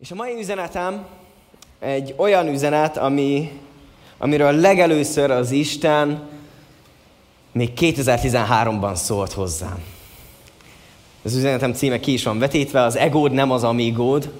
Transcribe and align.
És 0.00 0.10
a 0.10 0.14
mai 0.14 0.36
üzenetem 0.38 1.06
egy 1.78 2.14
olyan 2.16 2.48
üzenet, 2.48 2.96
ami, 2.96 3.60
amiről 4.18 4.52
legelőször 4.52 5.30
az 5.30 5.50
Isten 5.50 6.28
még 7.52 7.72
2013-ban 7.76 8.94
szólt 8.94 9.32
hozzám. 9.32 9.84
Az 11.22 11.34
üzenetem 11.34 11.72
címe 11.72 12.00
ki 12.00 12.12
is 12.12 12.24
van 12.24 12.38
vetítve, 12.38 12.82
az 12.82 12.96
egód 12.96 13.32
nem 13.32 13.50
az 13.50 13.64
amígód. 13.64 14.32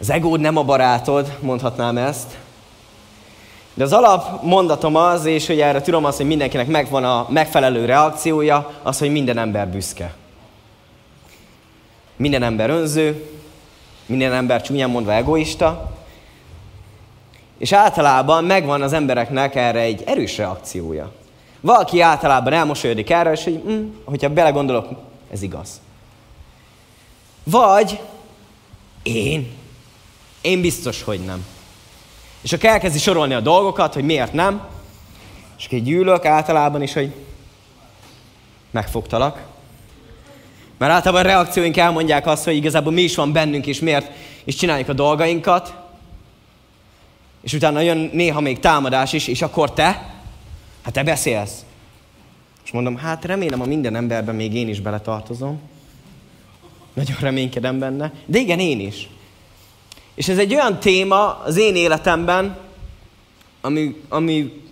Az 0.00 0.10
egód 0.10 0.40
nem 0.40 0.56
a 0.56 0.64
barátod, 0.64 1.36
mondhatnám 1.40 1.96
ezt. 1.96 2.38
De 3.74 3.84
az 3.84 3.92
alap 3.92 4.42
mondatom 4.42 4.96
az, 4.96 5.24
és 5.24 5.46
hogy 5.46 5.60
erre 5.60 5.80
tudom 5.80 6.04
azt, 6.04 6.16
hogy 6.16 6.26
mindenkinek 6.26 6.66
megvan 6.66 7.04
a 7.04 7.26
megfelelő 7.30 7.84
reakciója, 7.84 8.70
az, 8.82 8.98
hogy 8.98 9.10
minden 9.10 9.38
ember 9.38 9.68
büszke. 9.68 10.14
Minden 12.18 12.42
ember 12.42 12.70
önző, 12.70 13.30
minden 14.06 14.32
ember 14.32 14.62
csúnyán 14.62 14.90
mondva 14.90 15.12
egoista, 15.12 15.96
és 17.58 17.72
általában 17.72 18.44
megvan 18.44 18.82
az 18.82 18.92
embereknek 18.92 19.54
erre 19.54 19.80
egy 19.80 20.02
erős 20.06 20.36
reakciója. 20.36 21.12
Valaki 21.60 22.00
általában 22.00 22.52
elmosolyodik 22.52 23.10
erre, 23.10 23.32
és 23.32 23.44
hogy, 23.44 23.62
hm, 23.64 23.84
hogyha 24.04 24.28
belegondolok, 24.28 24.88
ez 25.32 25.42
igaz. 25.42 25.80
Vagy 27.44 28.00
én. 29.02 29.52
Én 30.40 30.60
biztos, 30.60 31.02
hogy 31.02 31.20
nem. 31.20 31.46
És 32.40 32.52
akkor 32.52 32.68
elkezdi 32.68 32.98
sorolni 32.98 33.34
a 33.34 33.40
dolgokat, 33.40 33.94
hogy 33.94 34.04
miért 34.04 34.32
nem, 34.32 34.66
és 35.58 35.66
akkor 35.66 35.78
gyűlök 35.78 36.24
általában 36.24 36.82
is, 36.82 36.92
hogy 36.92 37.14
megfogtalak. 38.70 39.42
Mert 40.78 40.92
általában 40.92 41.24
a 41.24 41.28
reakcióink 41.28 41.76
elmondják 41.76 42.26
azt, 42.26 42.44
hogy 42.44 42.56
igazából 42.56 42.92
mi 42.92 43.02
is 43.02 43.14
van 43.14 43.32
bennünk, 43.32 43.66
és 43.66 43.80
miért 43.80 44.10
is 44.44 44.54
csináljuk 44.54 44.88
a 44.88 44.92
dolgainkat. 44.92 45.74
És 47.42 47.52
utána 47.52 47.80
jön 47.80 48.10
néha 48.12 48.40
még 48.40 48.58
támadás 48.58 49.12
is, 49.12 49.28
és 49.28 49.42
akkor 49.42 49.72
te, 49.72 50.14
hát 50.82 50.92
te 50.92 51.02
beszélsz. 51.02 51.64
És 52.64 52.70
mondom, 52.70 52.96
hát 52.96 53.24
remélem 53.24 53.60
a 53.60 53.64
minden 53.64 53.96
emberben 53.96 54.34
még 54.34 54.54
én 54.54 54.68
is 54.68 54.80
beletartozom. 54.80 55.60
Nagyon 56.94 57.16
reménykedem 57.20 57.78
benne. 57.78 58.12
De 58.26 58.38
igen, 58.38 58.58
én 58.58 58.80
is. 58.80 59.08
És 60.14 60.28
ez 60.28 60.38
egy 60.38 60.54
olyan 60.54 60.80
téma 60.80 61.38
az 61.38 61.56
én 61.56 61.76
életemben, 61.76 62.58
ami, 63.60 64.00
ami 64.08 64.62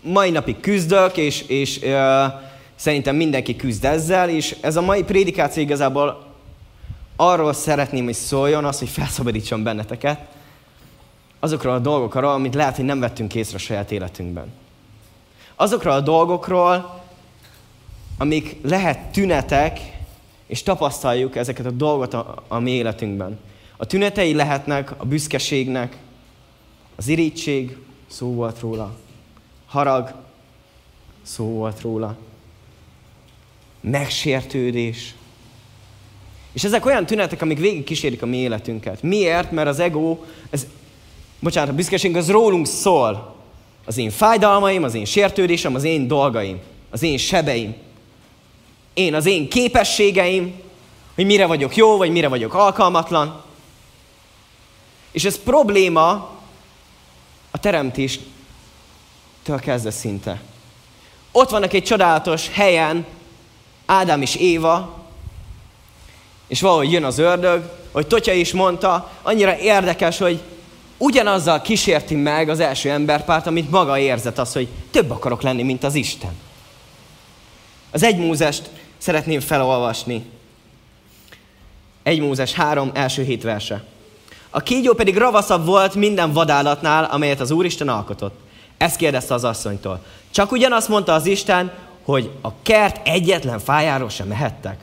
mai 0.00 0.30
napig 0.30 0.60
küzdök, 0.60 1.16
és, 1.16 1.42
és 1.46 1.78
uh, 1.82 1.92
szerintem 2.74 3.16
mindenki 3.16 3.56
küzd 3.56 3.84
ezzel, 3.84 4.28
és 4.28 4.56
ez 4.60 4.76
a 4.76 4.80
mai 4.80 5.02
prédikáció 5.02 5.62
igazából 5.62 6.26
arról 7.16 7.52
szeretném, 7.52 8.04
hogy 8.04 8.14
szóljon, 8.14 8.64
az, 8.64 8.78
hogy 8.78 8.88
felszabadítson 8.88 9.62
benneteket, 9.62 10.20
azokról 11.40 11.72
a 11.72 11.78
dolgokról, 11.78 12.30
amit 12.30 12.54
lehet, 12.54 12.76
hogy 12.76 12.84
nem 12.84 13.00
vettünk 13.00 13.34
észre 13.34 13.56
a 13.56 13.60
saját 13.60 13.90
életünkben. 13.90 14.52
Azokról 15.54 15.92
a 15.92 16.00
dolgokról, 16.00 17.02
amik 18.18 18.56
lehet 18.62 18.98
tünetek, 18.98 19.78
és 20.46 20.62
tapasztaljuk 20.62 21.36
ezeket 21.36 21.66
a 21.66 21.70
dolgot 21.70 22.14
a, 22.14 22.42
a 22.48 22.58
mi 22.58 22.70
életünkben. 22.70 23.38
A 23.76 23.86
tünetei 23.86 24.34
lehetnek 24.34 24.94
a 24.96 25.04
büszkeségnek, 25.04 25.96
az 26.96 27.08
irítség, 27.08 27.76
szó 28.06 28.34
volt 28.34 28.60
róla, 28.60 28.94
harag, 29.66 30.14
szó 31.22 31.44
volt 31.44 31.80
róla, 31.80 32.16
megsértődés. 33.90 35.14
És 36.52 36.64
ezek 36.64 36.86
olyan 36.86 37.06
tünetek, 37.06 37.42
amik 37.42 37.58
végig 37.58 37.84
kísérik 37.84 38.22
a 38.22 38.26
mi 38.26 38.36
életünket. 38.36 39.02
Miért? 39.02 39.50
Mert 39.50 39.68
az 39.68 39.78
ego, 39.78 40.18
ez, 40.50 40.66
bocsánat, 41.40 41.70
a 41.70 41.74
büszkeség 41.74 42.16
az 42.16 42.30
rólunk 42.30 42.66
szól. 42.66 43.34
Az 43.84 43.96
én 43.96 44.10
fájdalmaim, 44.10 44.82
az 44.82 44.94
én 44.94 45.04
sértődésem, 45.04 45.74
az 45.74 45.84
én 45.84 46.06
dolgaim, 46.06 46.58
az 46.90 47.02
én 47.02 47.18
sebeim. 47.18 47.74
Én, 48.94 49.14
az 49.14 49.26
én 49.26 49.48
képességeim, 49.48 50.54
hogy 51.14 51.26
mire 51.26 51.46
vagyok 51.46 51.76
jó, 51.76 51.96
vagy 51.96 52.10
mire 52.10 52.28
vagyok 52.28 52.54
alkalmatlan. 52.54 53.42
És 55.12 55.24
ez 55.24 55.38
probléma 55.38 56.10
a 57.50 57.58
teremtéstől 57.58 58.28
kezdve 59.60 59.90
szinte. 59.90 60.42
Ott 61.32 61.50
vannak 61.50 61.72
egy 61.72 61.84
csodálatos 61.84 62.48
helyen, 62.48 63.06
Ádám 63.86 64.22
és 64.22 64.34
Éva, 64.34 65.04
és 66.46 66.60
valahogy 66.60 66.92
jön 66.92 67.04
az 67.04 67.18
ördög, 67.18 67.70
hogy 67.92 68.06
Totya 68.06 68.32
is 68.32 68.52
mondta, 68.52 69.10
annyira 69.22 69.58
érdekes, 69.58 70.18
hogy 70.18 70.40
ugyanazzal 70.98 71.62
kísérti 71.62 72.14
meg 72.14 72.48
az 72.48 72.60
első 72.60 72.90
emberpárt, 72.90 73.46
amit 73.46 73.70
maga 73.70 73.98
érzett 73.98 74.38
az, 74.38 74.52
hogy 74.52 74.68
több 74.90 75.10
akarok 75.10 75.42
lenni, 75.42 75.62
mint 75.62 75.84
az 75.84 75.94
Isten. 75.94 76.32
Az 77.90 78.02
egy 78.02 78.16
Mózest 78.16 78.70
szeretném 78.98 79.40
felolvasni. 79.40 80.24
Egy 82.02 82.20
Mózes 82.20 82.52
3, 82.52 82.90
első 82.94 83.22
hét 83.22 83.42
verse. 83.42 83.84
A 84.50 84.60
kígyó 84.60 84.92
pedig 84.92 85.16
ravaszabb 85.16 85.66
volt 85.66 85.94
minden 85.94 86.32
vadállatnál, 86.32 87.04
amelyet 87.04 87.40
az 87.40 87.50
Úristen 87.50 87.88
alkotott. 87.88 88.40
Ezt 88.76 88.96
kérdezte 88.96 89.34
az 89.34 89.44
asszonytól. 89.44 90.04
Csak 90.30 90.52
ugyanazt 90.52 90.88
mondta 90.88 91.12
az 91.12 91.26
Isten, 91.26 91.72
hogy 92.04 92.30
a 92.40 92.52
kert 92.62 93.08
egyetlen 93.08 93.58
fájáról 93.58 94.08
sem 94.08 94.26
mehettek. 94.26 94.76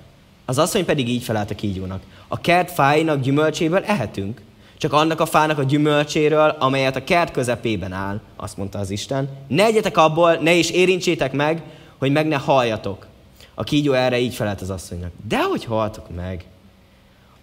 Az 0.45 0.57
asszony 0.57 0.85
pedig 0.85 1.09
így 1.09 1.23
felelt 1.23 1.51
a 1.51 1.55
kígyónak. 1.55 2.01
A 2.27 2.41
kert 2.41 2.71
fáinak 2.71 3.21
gyümölcséből 3.21 3.83
ehetünk, 3.83 4.41
csak 4.77 4.93
annak 4.93 5.19
a 5.19 5.25
fának 5.25 5.57
a 5.57 5.63
gyümölcséről, 5.63 6.55
amelyet 6.59 6.95
a 6.95 7.03
kert 7.03 7.31
közepében 7.31 7.91
áll, 7.91 8.19
azt 8.35 8.57
mondta 8.57 8.79
az 8.79 8.89
Isten. 8.89 9.29
Ne 9.47 9.63
egyetek 9.63 9.97
abból, 9.97 10.35
ne 10.35 10.53
is 10.53 10.69
érintsétek 10.69 11.31
meg, 11.31 11.63
hogy 11.97 12.11
meg 12.11 12.27
ne 12.27 12.35
halljatok. 12.35 13.05
A 13.53 13.63
kígyó 13.63 13.93
erre 13.93 14.19
így 14.19 14.33
felelt 14.33 14.61
az 14.61 14.69
asszonynak. 14.69 15.11
De 15.27 15.43
hogy 15.43 15.65
haltok 15.65 16.15
meg? 16.15 16.45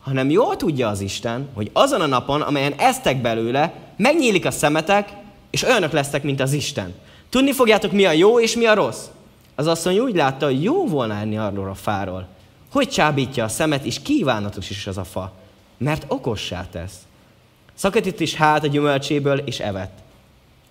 Hanem 0.00 0.30
jól 0.30 0.56
tudja 0.56 0.88
az 0.88 1.00
Isten, 1.00 1.48
hogy 1.54 1.70
azon 1.72 2.00
a 2.00 2.06
napon, 2.06 2.40
amelyen 2.40 2.74
eztek 2.76 3.20
belőle, 3.20 3.72
megnyílik 3.96 4.46
a 4.46 4.50
szemetek, 4.50 5.08
és 5.50 5.62
olyanok 5.62 5.92
lesztek, 5.92 6.22
mint 6.22 6.40
az 6.40 6.52
Isten. 6.52 6.94
Tudni 7.28 7.52
fogjátok, 7.52 7.92
mi 7.92 8.04
a 8.04 8.12
jó 8.12 8.40
és 8.40 8.56
mi 8.56 8.66
a 8.66 8.74
rossz. 8.74 9.04
Az 9.58 9.66
asszony 9.66 9.98
úgy 9.98 10.14
látta, 10.14 10.46
hogy 10.46 10.62
jó 10.62 10.86
volna 10.86 11.14
enni 11.14 11.38
arról 11.38 11.68
a 11.68 11.74
fáról. 11.74 12.28
Hogy 12.70 12.88
csábítja 12.88 13.44
a 13.44 13.48
szemet, 13.48 13.84
és 13.84 14.02
kívánatos 14.02 14.70
is 14.70 14.86
az 14.86 14.98
a 14.98 15.04
fa, 15.04 15.32
mert 15.78 16.04
okossá 16.08 16.66
tesz. 16.70 16.94
Szakadít 17.74 18.20
is 18.20 18.34
hát 18.34 18.64
a 18.64 18.66
gyümölcséből, 18.66 19.38
és 19.38 19.60
evett. 19.60 19.98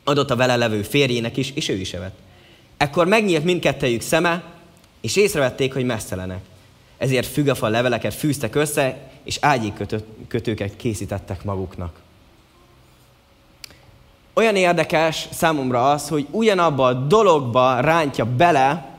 Adott 0.03 0.29
a 0.29 0.35
vele 0.35 0.55
levő 0.55 0.81
férjének 0.81 1.37
is, 1.37 1.51
és 1.51 1.69
ő 1.69 1.73
is 1.73 1.93
evett. 1.93 2.17
Ekkor 2.77 3.07
megnyílt 3.07 3.43
mindkettejük 3.43 4.01
szeme, 4.01 4.43
és 5.01 5.15
észrevették, 5.15 5.73
hogy 5.73 5.85
messzelenek. 5.85 6.43
Ezért 6.97 7.27
fügafa 7.27 7.67
leveleket 7.67 8.13
fűztek 8.13 8.55
össze, 8.55 9.09
és 9.23 9.37
ágyék 9.41 9.73
kötőket 10.27 10.75
készítettek 10.75 11.43
maguknak. 11.43 11.99
Olyan 14.37 14.55
érdekes 14.55 15.27
számomra 15.31 15.91
az, 15.91 16.07
hogy 16.07 16.27
ugyanabba 16.31 16.85
a 16.85 16.93
dologba 16.93 17.79
rántja 17.79 18.25
bele 18.25 18.89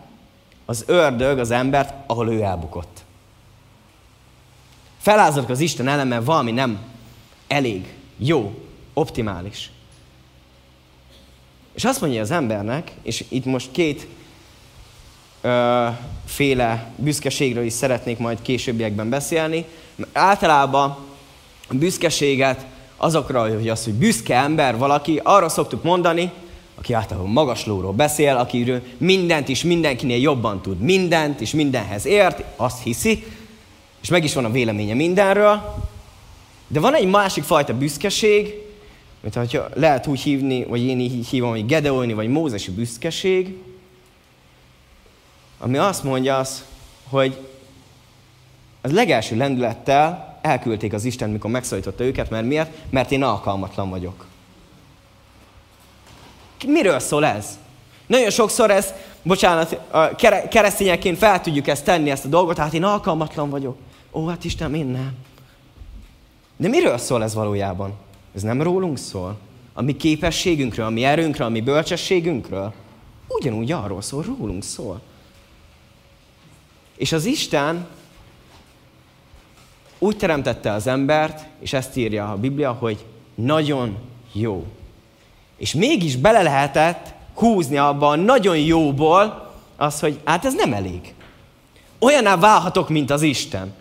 az 0.67 0.85
ördög 0.87 1.39
az 1.39 1.51
embert, 1.51 1.95
ahol 2.07 2.33
ő 2.33 2.43
elbukott. 2.43 3.05
Felázadok 5.01 5.49
az 5.49 5.61
Isten 5.61 5.89
ellen, 5.89 6.25
valami 6.25 6.51
nem 6.51 6.79
elég, 7.47 7.95
jó, 8.17 8.59
optimális. 8.95 9.71
És 11.75 11.85
azt 11.85 12.01
mondja 12.01 12.21
az 12.21 12.31
embernek, 12.31 12.93
és 13.03 13.25
itt 13.29 13.45
most 13.45 13.71
két 13.71 14.07
ö, 15.41 15.87
féle 16.25 16.91
büszkeségről 16.97 17.65
is 17.65 17.73
szeretnék 17.73 18.19
majd 18.19 18.43
későbbiekben 18.43 19.09
beszélni. 19.09 19.65
Általában 20.13 20.97
a 21.69 21.75
büszkeséget 21.75 22.67
azokra, 22.99 23.55
hogy 23.55 23.69
az, 23.69 23.85
hogy 23.85 23.93
büszke 23.93 24.37
ember 24.37 24.79
valaki, 24.79 25.21
arra 25.23 25.49
szoktuk 25.49 25.83
mondani, 25.83 26.31
aki 26.75 26.93
általában 26.93 27.31
magaslóról 27.31 27.93
beszél, 27.93 28.37
aki 28.37 28.73
mindent 28.97 29.49
is 29.49 29.63
mindenkinél 29.63 30.21
jobban 30.21 30.63
tud, 30.63 30.81
mindent 30.81 31.41
és 31.41 31.51
mindenhez 31.51 32.07
ért, 32.07 32.43
azt 32.57 32.83
hiszi, 32.83 33.25
és 34.03 34.09
meg 34.09 34.25
is 34.25 34.35
van 34.35 34.45
a 34.45 34.51
véleménye 34.51 34.95
mindenről. 34.95 35.75
De 36.67 36.81
van 36.81 36.95
egy 36.95 37.09
másik 37.09 37.45
fajta 37.45 37.79
büszkeség, 37.79 38.55
mint 39.21 39.35
hogyha 39.35 39.69
lehet 39.75 40.07
úgy 40.07 40.21
hívni, 40.21 40.65
vagy 40.65 40.83
én 40.83 41.01
így 41.01 41.27
hívom, 41.27 41.51
hogy 41.51 41.67
Gedeoni 41.67 42.13
vagy 42.13 42.29
Mózesi 42.29 42.71
büszkeség, 42.71 43.57
ami 45.59 45.77
azt 45.77 46.03
mondja 46.03 46.37
az, 46.37 46.65
hogy 47.09 47.39
az 48.81 48.93
legelső 48.93 49.37
lendülettel 49.37 50.28
elküldték 50.49 50.93
az 50.93 51.05
Isten, 51.05 51.31
mikor 51.31 51.51
megszólította 51.51 52.05
őket, 52.05 52.31
mert 52.31 52.47
miért? 52.47 52.71
Mert 52.91 53.11
én 53.11 53.23
alkalmatlan 53.23 53.91
vagyok. 53.91 54.27
Miről 56.67 56.99
szól 56.99 57.25
ez? 57.25 57.59
Nagyon 58.07 58.31
sokszor 58.31 58.71
ez, 58.71 58.93
bocsánat, 59.23 59.81
keresztényeként 60.51 61.19
fel 61.19 61.41
tudjuk 61.41 61.67
ezt 61.67 61.85
tenni, 61.85 62.11
ezt 62.11 62.25
a 62.25 62.29
dolgot, 62.29 62.59
hát 62.59 62.75
én 62.75 62.85
alkalmatlan 62.85 63.51
vagyok. 63.51 63.77
Ó, 64.13 64.27
hát 64.27 64.45
Isten, 64.45 64.75
én 64.75 64.87
nem. 64.87 65.13
De 66.57 66.69
miről 66.69 66.99
szól 66.99 67.23
ez 67.23 67.35
valójában? 67.35 67.93
Ez 68.35 68.43
nem 68.43 68.63
rólunk 68.63 68.99
szól. 68.99 69.39
A 69.73 69.83
mi 69.83 69.97
képességünkről, 69.97 70.87
a 70.87 70.91
mi 70.91 71.05
erőnkről, 71.05 71.47
a 71.47 71.51
mi 71.51 71.61
bölcsességünkről. 71.61 72.73
Ugyanúgy 73.29 73.73
arról 73.73 74.03
szól, 74.03 74.23
rólunk 74.23 74.63
szól. 74.63 75.01
És 76.97 77.13
az 77.13 77.25
Isten 77.25 77.87
úgy 79.99 80.17
teremtette 80.17 80.73
az 80.73 80.87
embert, 80.87 81.47
és 81.61 81.73
ezt 81.73 81.97
írja 81.97 82.31
a 82.31 82.37
Biblia, 82.37 82.73
hogy 82.73 83.05
nagyon 83.35 83.97
jó. 84.33 84.67
És 85.57 85.75
mégis 85.75 86.17
bele 86.17 86.43
lehetett 86.43 87.15
húzni 87.35 87.77
abban 87.77 88.19
nagyon 88.19 88.59
jóból 88.59 89.53
az, 89.77 90.01
hogy 90.01 90.21
hát 90.25 90.45
ez 90.45 90.55
nem 90.55 90.73
elég. 90.73 91.15
Olyaná 91.99 92.37
válhatok, 92.37 92.89
mint 92.89 93.11
az 93.11 93.23
Isten. 93.23 93.75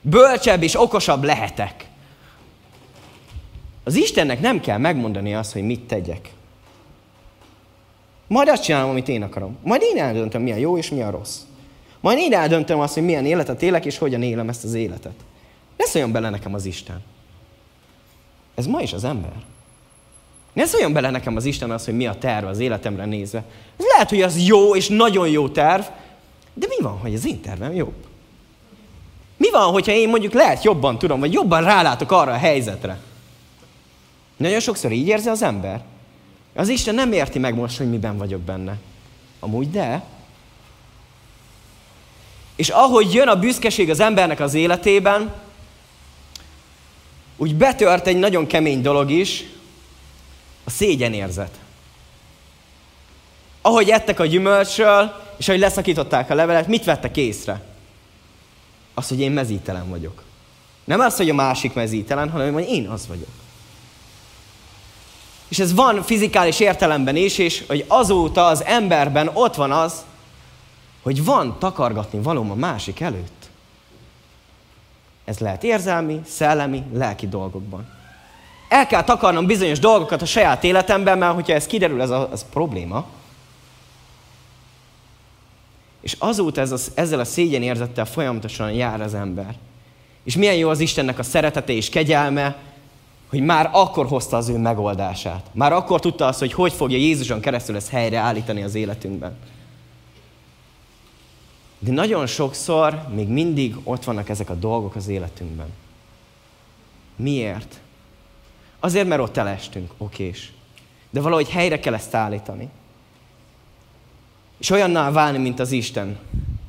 Bölcsebb 0.00 0.62
és 0.62 0.80
okosabb 0.80 1.24
lehetek. 1.24 1.88
Az 3.84 3.94
Istennek 3.94 4.40
nem 4.40 4.60
kell 4.60 4.78
megmondani 4.78 5.34
azt, 5.34 5.52
hogy 5.52 5.62
mit 5.62 5.80
tegyek. 5.80 6.32
Majd 8.26 8.48
azt 8.48 8.62
csinálom, 8.62 8.90
amit 8.90 9.08
én 9.08 9.22
akarom. 9.22 9.56
Majd 9.62 9.82
én 9.82 10.02
eldöntöm, 10.02 10.42
mi 10.42 10.52
a 10.52 10.56
jó 10.56 10.78
és 10.78 10.90
mi 10.90 11.02
a 11.02 11.10
rossz. 11.10 11.38
Majd 12.00 12.18
én 12.18 12.32
eldöntöm 12.32 12.80
azt, 12.80 12.94
hogy 12.94 13.04
milyen 13.04 13.26
életet 13.26 13.62
élek, 13.62 13.84
és 13.84 13.98
hogyan 13.98 14.22
élem 14.22 14.48
ezt 14.48 14.64
az 14.64 14.74
életet. 14.74 15.14
Ne 15.80 15.86
szóljon 15.86 16.12
bele 16.12 16.30
nekem 16.30 16.54
az 16.54 16.64
Isten. 16.64 17.02
Ez 18.54 18.66
ma 18.66 18.80
is 18.80 18.92
az 18.92 19.04
ember. 19.04 19.32
Ne 20.52 20.64
szóljon 20.64 20.92
bele 20.92 21.10
nekem 21.10 21.36
az 21.36 21.44
Isten 21.44 21.70
az, 21.70 21.84
hogy 21.84 21.96
mi 21.96 22.06
a 22.06 22.18
terv 22.18 22.46
az 22.46 22.58
életemre 22.58 23.04
nézve. 23.04 23.44
Ez 23.76 23.84
lehet, 23.92 24.08
hogy 24.08 24.22
az 24.22 24.46
jó 24.46 24.76
és 24.76 24.88
nagyon 24.88 25.28
jó 25.28 25.48
terv, 25.48 25.82
de 26.54 26.66
mi 26.68 26.82
van, 26.82 26.98
hogy 26.98 27.14
az 27.14 27.26
én 27.26 27.40
tervem 27.40 27.74
jobb? 27.74 27.94
Mi 29.36 29.50
van, 29.50 29.72
hogyha 29.72 29.92
én 29.92 30.08
mondjuk 30.08 30.32
lehet 30.32 30.64
jobban 30.64 30.98
tudom, 30.98 31.20
vagy 31.20 31.32
jobban 31.32 31.64
rálátok 31.64 32.12
arra 32.12 32.32
a 32.32 32.36
helyzetre? 32.36 32.98
Nagyon 34.36 34.60
sokszor 34.60 34.92
így 34.92 35.06
érzi 35.06 35.28
az 35.28 35.42
ember. 35.42 35.82
Az 36.54 36.68
Isten 36.68 36.94
nem 36.94 37.12
érti 37.12 37.38
meg 37.38 37.54
most, 37.54 37.78
hogy 37.78 37.90
miben 37.90 38.18
vagyok 38.18 38.40
benne. 38.40 38.76
Amúgy 39.40 39.70
de. 39.70 40.04
És 42.56 42.68
ahogy 42.68 43.14
jön 43.14 43.28
a 43.28 43.38
büszkeség 43.38 43.90
az 43.90 44.00
embernek 44.00 44.40
az 44.40 44.54
életében, 44.54 45.32
úgy 47.40 47.54
betört 47.54 48.06
egy 48.06 48.16
nagyon 48.16 48.46
kemény 48.46 48.82
dolog 48.82 49.10
is, 49.10 49.44
a 50.64 50.70
szégyenérzet. 50.70 51.58
Ahogy 53.62 53.88
ettek 53.88 54.20
a 54.20 54.26
gyümölcsről, 54.26 55.22
és 55.36 55.48
ahogy 55.48 55.60
leszakították 55.60 56.30
a 56.30 56.34
levelet, 56.34 56.66
mit 56.66 56.84
vettek 56.84 57.16
észre? 57.16 57.62
Az, 58.94 59.08
hogy 59.08 59.20
én 59.20 59.30
mezítelen 59.30 59.88
vagyok. 59.88 60.22
Nem 60.84 61.00
az, 61.00 61.16
hogy 61.16 61.30
a 61.30 61.34
másik 61.34 61.74
mezítelen, 61.74 62.30
hanem 62.30 62.52
hogy 62.52 62.68
én 62.68 62.88
az 62.88 63.06
vagyok. 63.06 63.28
És 65.48 65.58
ez 65.58 65.74
van 65.74 66.02
fizikális 66.02 66.60
értelemben 66.60 67.16
is, 67.16 67.38
és 67.38 67.64
hogy 67.66 67.84
azóta 67.88 68.46
az 68.46 68.64
emberben 68.64 69.30
ott 69.32 69.54
van 69.54 69.72
az, 69.72 70.04
hogy 71.02 71.24
van 71.24 71.58
takargatni 71.58 72.22
valóm 72.22 72.50
a 72.50 72.54
másik 72.54 73.00
előtt. 73.00 73.39
Ez 75.30 75.38
lehet 75.38 75.64
érzelmi, 75.64 76.20
szellemi, 76.24 76.82
lelki 76.92 77.28
dolgokban. 77.28 77.88
El 78.68 78.86
kell 78.86 79.04
takarnom 79.04 79.46
bizonyos 79.46 79.78
dolgokat 79.78 80.22
a 80.22 80.26
saját 80.26 80.64
életemben, 80.64 81.18
mert 81.18 81.34
hogyha 81.34 81.52
ez 81.52 81.66
kiderül, 81.66 82.02
ez 82.02 82.10
a, 82.10 82.28
ez 82.32 82.44
probléma. 82.52 83.06
És 86.00 86.16
azóta 86.18 86.60
ez 86.60 86.72
a, 86.72 86.76
ezzel 86.94 87.20
a 87.20 87.24
szégyenérzettel 87.24 88.04
folyamatosan 88.04 88.72
jár 88.72 89.00
az 89.00 89.14
ember. 89.14 89.54
És 90.24 90.36
milyen 90.36 90.54
jó 90.54 90.68
az 90.68 90.80
Istennek 90.80 91.18
a 91.18 91.22
szeretete 91.22 91.72
és 91.72 91.88
kegyelme, 91.88 92.56
hogy 93.28 93.40
már 93.40 93.70
akkor 93.72 94.06
hozta 94.06 94.36
az 94.36 94.48
ő 94.48 94.58
megoldását. 94.58 95.46
Már 95.52 95.72
akkor 95.72 96.00
tudta 96.00 96.26
azt, 96.26 96.38
hogy 96.38 96.52
hogy 96.52 96.72
fogja 96.72 96.98
Jézuson 96.98 97.40
keresztül 97.40 97.76
ezt 97.76 97.90
helyreállítani 97.90 98.62
az 98.62 98.74
életünkben. 98.74 99.36
De 101.82 101.92
nagyon 101.92 102.26
sokszor 102.26 103.02
még 103.14 103.28
mindig 103.28 103.76
ott 103.84 104.04
vannak 104.04 104.28
ezek 104.28 104.50
a 104.50 104.54
dolgok 104.54 104.94
az 104.94 105.08
életünkben. 105.08 105.68
Miért? 107.16 107.80
Azért, 108.80 109.08
mert 109.08 109.20
ott 109.20 109.36
elestünk, 109.36 109.92
okés. 109.98 110.52
De 111.10 111.20
valahogy 111.20 111.48
helyre 111.48 111.80
kell 111.80 111.94
ezt 111.94 112.14
állítani. 112.14 112.68
És 114.58 114.70
olyanná 114.70 115.10
válni, 115.10 115.38
mint 115.38 115.60
az 115.60 115.72
Isten. 115.72 116.18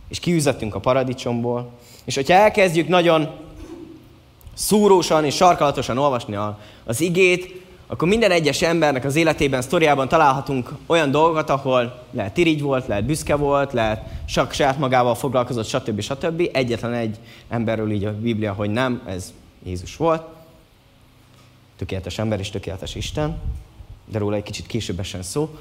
És 0.08 0.20
kiüzettünk 0.20 0.76
a 0.76 0.80
paradicsomból. 0.80 1.72
És 2.04 2.16
hogyha 2.16 2.34
elkezdjük 2.34 2.88
nagyon 2.88 3.30
szúrósan 4.54 5.26
és 5.26 5.36
sarkalatosan 5.36 5.98
olvasni 5.98 6.38
az 6.84 7.02
igét, 7.02 7.61
akkor 7.92 8.08
minden 8.08 8.32
egyes 8.32 8.62
embernek 8.62 9.06
az 9.06 9.16
életében, 9.16 9.62
sztoriában 9.62 10.08
találhatunk 10.08 10.72
olyan 10.86 11.12
dolgokat, 11.12 11.50
ahol 11.50 12.04
lehet 12.12 12.38
irigy 12.38 12.62
volt, 12.62 12.88
lehet 12.88 13.06
büszke 13.06 13.36
volt, 13.36 13.74
lehet 13.74 14.04
csak 14.26 14.54
saját 14.54 14.78
magával 14.78 15.16
foglalkozott, 15.16 15.66
stb. 15.66 16.02
stb. 16.02 16.50
Egyetlen 16.54 16.94
egy 16.94 17.18
emberről 17.50 17.92
így 17.92 18.06
a 18.06 18.14
Biblia, 18.20 18.54
hogy 18.54 18.70
nem, 18.70 19.02
ez 19.06 19.34
Jézus 19.64 19.96
volt. 19.96 20.24
Tökéletes 21.78 22.18
ember 22.18 22.40
és 22.40 22.50
tökéletes 22.50 22.96
Isten, 22.96 23.38
de 24.06 24.20
róla 24.20 24.36
egy 24.36 24.44
kicsit 24.44 24.68
később 24.68 25.00
esen 25.00 25.24
szó. 25.24 25.58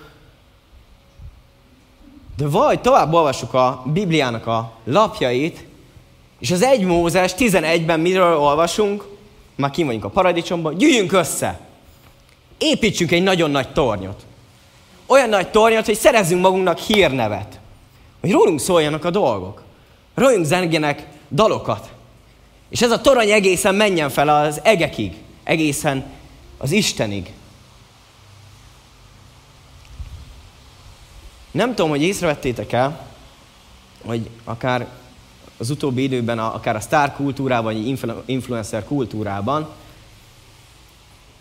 De 2.37 2.49
vagy 2.49 2.81
tovább 2.81 3.13
olvassuk 3.13 3.55
a 3.55 3.83
Bibliának 3.87 4.47
a 4.47 4.73
lapjait, 4.85 5.67
és 6.39 6.51
az 6.51 6.63
1 6.63 6.85
Mózes 6.85 7.35
11-ben 7.39 8.01
miről 8.01 8.37
olvasunk? 8.37 9.09
Már 9.55 9.71
kim 9.71 9.87
vagyunk 9.87 10.05
a 10.05 10.09
paradicsomban, 10.09 10.77
gyűjjünk 10.77 11.13
össze! 11.13 11.69
Építsünk 12.61 13.11
egy 13.11 13.23
nagyon 13.23 13.51
nagy 13.51 13.73
tornyot. 13.73 14.27
Olyan 15.07 15.29
nagy 15.29 15.51
tornyot, 15.51 15.87
hogy 15.87 15.99
szerezzünk 15.99 16.41
magunknak 16.41 16.79
hírnevet. 16.79 17.59
Hogy 18.21 18.31
rólunk 18.31 18.61
szóljanak 18.61 19.05
a 19.05 19.11
dolgok. 19.11 19.63
Rólunk 20.15 20.45
zengjenek 20.45 21.07
dalokat. 21.31 21.91
És 22.69 22.83
ez 22.83 22.91
a 22.91 23.01
torony 23.01 23.31
egészen 23.31 23.75
menjen 23.75 24.11
fel 24.11 24.29
az 24.29 24.61
egekig. 24.63 25.15
Egészen 25.45 26.05
az 26.59 26.73
Istenig. 26.73 27.33
Nem 31.51 31.75
tudom, 31.75 31.91
hogy 31.91 32.03
észrevettétek 32.03 32.73
el, 32.73 33.07
hogy 34.05 34.29
akár 34.45 34.87
az 35.59 35.71
utóbbi 35.71 36.03
időben, 36.03 36.39
akár 36.39 36.77
a 36.77 36.81
sztár 36.81 37.15
kultúrában, 37.15 37.75
vagy 37.75 37.99
influencer 38.27 38.85
kultúrában, 38.85 39.69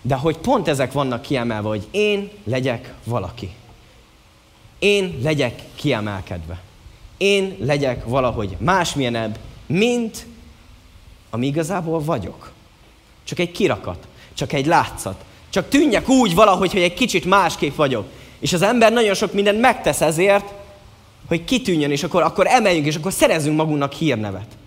de 0.01 0.15
hogy 0.15 0.37
pont 0.37 0.67
ezek 0.67 0.91
vannak 0.91 1.21
kiemelve, 1.21 1.67
hogy 1.67 1.87
én 1.91 2.29
legyek 2.43 2.93
valaki. 3.03 3.49
Én 4.79 5.19
legyek 5.23 5.61
kiemelkedve. 5.75 6.59
Én 7.17 7.55
legyek 7.59 8.05
valahogy 8.05 8.55
másmilyenebb, 8.59 9.39
mint 9.65 10.25
ami 11.29 11.47
igazából 11.47 11.99
vagyok. 11.99 12.51
Csak 13.23 13.39
egy 13.39 13.51
kirakat, 13.51 14.07
csak 14.33 14.53
egy 14.53 14.65
látszat. 14.65 15.23
Csak 15.49 15.69
tűnjek 15.69 16.09
úgy 16.09 16.35
valahogy, 16.35 16.71
hogy 16.71 16.81
egy 16.81 16.93
kicsit 16.93 17.25
másképp 17.25 17.75
vagyok. 17.75 18.07
És 18.39 18.53
az 18.53 18.61
ember 18.61 18.91
nagyon 18.93 19.13
sok 19.13 19.33
mindent 19.33 19.59
megtesz 19.59 20.01
ezért, 20.01 20.53
hogy 21.27 21.43
kitűnjön, 21.43 21.91
és 21.91 22.03
akkor, 22.03 22.21
akkor 22.21 22.47
emeljünk, 22.47 22.85
és 22.85 22.95
akkor 22.95 23.13
szerezzünk 23.13 23.57
magunknak 23.57 23.93
hírnevet. 23.93 24.57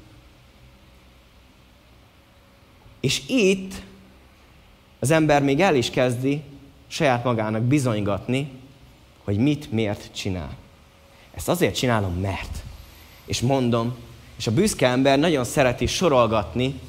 És 3.01 3.23
itt 3.27 3.73
az 5.03 5.11
ember 5.11 5.43
még 5.43 5.61
el 5.61 5.75
is 5.75 5.91
kezdi 5.91 6.43
saját 6.87 7.25
magának 7.25 7.63
bizonygatni, 7.63 8.51
hogy 9.25 9.37
mit, 9.37 9.73
miért 9.73 10.15
csinál. 10.15 10.57
Ezt 11.35 11.49
azért 11.49 11.77
csinálom, 11.77 12.15
mert. 12.15 12.63
És 13.25 13.41
mondom, 13.41 13.95
és 14.39 14.47
a 14.47 14.53
büszke 14.53 14.87
ember 14.87 15.19
nagyon 15.19 15.45
szereti 15.45 15.87
sorolgatni 15.87 16.81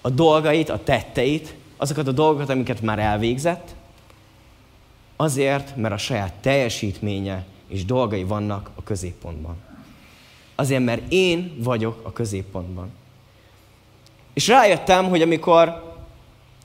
a 0.00 0.10
dolgait, 0.10 0.68
a 0.68 0.82
tetteit, 0.82 1.54
azokat 1.76 2.06
a 2.08 2.12
dolgokat, 2.12 2.50
amiket 2.50 2.80
már 2.80 2.98
elvégzett, 2.98 3.74
azért, 5.16 5.76
mert 5.76 5.94
a 5.94 5.98
saját 5.98 6.32
teljesítménye 6.32 7.44
és 7.68 7.84
dolgai 7.84 8.24
vannak 8.24 8.70
a 8.74 8.82
középpontban. 8.82 9.56
Azért, 10.54 10.84
mert 10.84 11.02
én 11.12 11.56
vagyok 11.58 12.00
a 12.02 12.12
középpontban. 12.12 12.90
És 14.32 14.48
rájöttem, 14.48 15.08
hogy 15.08 15.22
amikor 15.22 15.83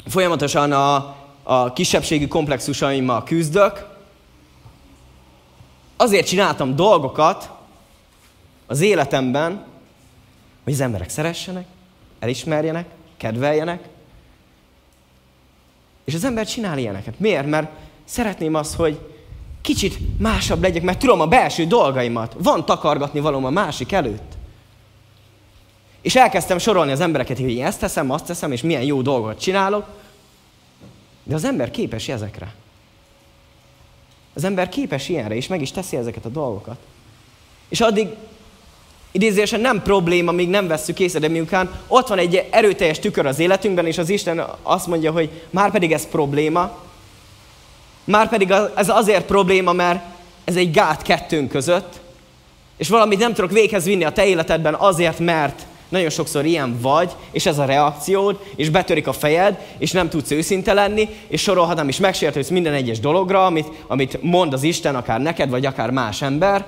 folyamatosan 0.09 0.71
a, 0.71 1.15
a 1.43 1.73
kisebbségi 1.73 2.27
komplexusaimmal 2.27 3.23
küzdök, 3.23 3.85
azért 5.97 6.27
csináltam 6.27 6.75
dolgokat 6.75 7.49
az 8.67 8.81
életemben, 8.81 9.65
hogy 10.63 10.73
az 10.73 10.81
emberek 10.81 11.09
szeressenek, 11.09 11.65
elismerjenek, 12.19 12.85
kedveljenek. 13.17 13.87
És 16.05 16.13
az 16.13 16.23
ember 16.23 16.45
csinál 16.45 16.77
ilyeneket. 16.77 17.19
Miért? 17.19 17.47
Mert 17.47 17.71
szeretném 18.05 18.53
azt, 18.55 18.75
hogy 18.75 18.99
kicsit 19.61 20.19
másabb 20.19 20.61
legyek, 20.61 20.81
mert 20.81 20.99
tudom 20.99 21.19
a 21.19 21.27
belső 21.27 21.65
dolgaimat. 21.65 22.35
Van 22.37 22.65
takargatni 22.65 23.19
valóm 23.19 23.45
a 23.45 23.49
másik 23.49 23.91
előtt. 23.91 24.37
És 26.01 26.15
elkezdtem 26.15 26.57
sorolni 26.57 26.91
az 26.91 26.99
embereket, 26.99 27.37
hogy 27.37 27.51
én 27.51 27.65
ezt 27.65 27.79
teszem, 27.79 28.11
azt 28.11 28.25
teszem, 28.25 28.51
és 28.51 28.61
milyen 28.61 28.83
jó 28.83 29.01
dolgot 29.01 29.39
csinálok. 29.39 29.85
De 31.29 31.35
az 31.35 31.43
ember 31.43 31.71
képes 31.71 32.07
ezekre. 32.07 32.53
Az 34.33 34.43
ember 34.43 34.69
képes 34.69 35.09
ilyenre, 35.09 35.35
és 35.35 35.47
meg 35.47 35.61
is 35.61 35.71
teszi 35.71 35.97
ezeket 35.97 36.25
a 36.25 36.29
dolgokat. 36.29 36.77
És 37.67 37.81
addig 37.81 38.07
idézésen 39.11 39.59
nem 39.59 39.81
probléma, 39.81 40.31
még 40.31 40.49
nem 40.49 40.67
vesszük 40.67 40.99
észre, 40.99 41.19
de 41.19 41.27
miután 41.27 41.81
ott 41.87 42.07
van 42.07 42.17
egy 42.17 42.47
erőteljes 42.51 42.99
tükör 42.99 43.25
az 43.25 43.39
életünkben, 43.39 43.85
és 43.85 43.97
az 43.97 44.09
Isten 44.09 44.45
azt 44.61 44.87
mondja, 44.87 45.11
hogy 45.11 45.29
már 45.49 45.71
pedig 45.71 45.91
ez 45.91 46.07
probléma, 46.07 46.77
már 48.03 48.29
pedig 48.29 48.51
ez 48.75 48.89
azért 48.89 49.25
probléma, 49.25 49.73
mert 49.73 50.03
ez 50.43 50.55
egy 50.55 50.71
gát 50.71 51.01
kettőnk 51.01 51.49
között, 51.49 51.99
és 52.77 52.89
valamit 52.89 53.19
nem 53.19 53.33
tudok 53.33 53.51
véghez 53.51 53.85
vinni 53.85 54.03
a 54.03 54.11
te 54.11 54.25
életedben 54.25 54.73
azért, 54.73 55.19
mert 55.19 55.65
nagyon 55.89 56.09
sokszor 56.09 56.45
ilyen 56.45 56.79
vagy, 56.81 57.15
és 57.31 57.45
ez 57.45 57.57
a 57.57 57.65
reakciód, 57.65 58.39
és 58.55 58.69
betörik 58.69 59.07
a 59.07 59.13
fejed, 59.13 59.59
és 59.77 59.91
nem 59.91 60.09
tudsz 60.09 60.31
őszinte 60.31 60.73
lenni, 60.73 61.09
és 61.27 61.41
sorolhatnám 61.41 61.87
is 61.87 61.97
megsértődsz 61.97 62.49
minden 62.49 62.73
egyes 62.73 62.99
dologra, 62.99 63.45
amit, 63.45 63.67
amit 63.87 64.21
mond 64.21 64.53
az 64.53 64.63
Isten, 64.63 64.95
akár 64.95 65.21
neked, 65.21 65.49
vagy 65.49 65.65
akár 65.65 65.91
más 65.91 66.21
ember. 66.21 66.65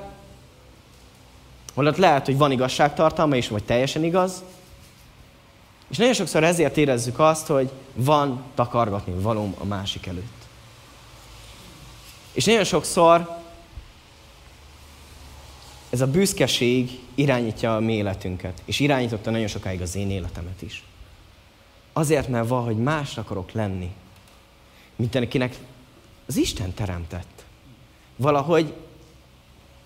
Holott 1.74 1.98
lehet, 1.98 2.26
hogy 2.26 2.38
van 2.38 2.52
igazságtartalma 2.52 3.36
is, 3.36 3.48
vagy 3.48 3.64
teljesen 3.64 4.04
igaz. 4.04 4.44
És 5.90 5.98
nagyon 5.98 6.14
sokszor 6.14 6.44
ezért 6.44 6.78
érezzük 6.78 7.20
azt, 7.20 7.48
hogy 7.48 7.70
van 7.94 8.44
takargatni 8.56 9.14
valóm 9.22 9.56
a 9.60 9.66
másik 9.66 10.06
előtt. 10.06 10.42
És 12.34 12.46
nagyon 12.46 12.64
sokszor 12.64 13.41
ez 15.92 16.02
a 16.02 16.08
büszkeség 16.08 17.00
irányítja 17.16 17.76
a 17.76 17.80
mi 17.80 17.94
életünket, 17.94 18.62
és 18.66 18.80
irányította 18.80 19.32
nagyon 19.32 19.48
sokáig 19.48 19.82
az 19.82 19.96
én 19.96 20.12
életemet 20.12 20.62
is. 20.62 20.84
Azért, 21.94 22.28
mert 22.28 22.48
valahogy 22.48 22.78
más 22.78 23.18
akarok 23.18 23.52
lenni, 23.52 23.92
mint 24.96 25.16
akinek 25.16 25.56
az 26.28 26.38
Isten 26.38 26.74
teremtett. 26.74 27.46
Valahogy, 28.16 28.74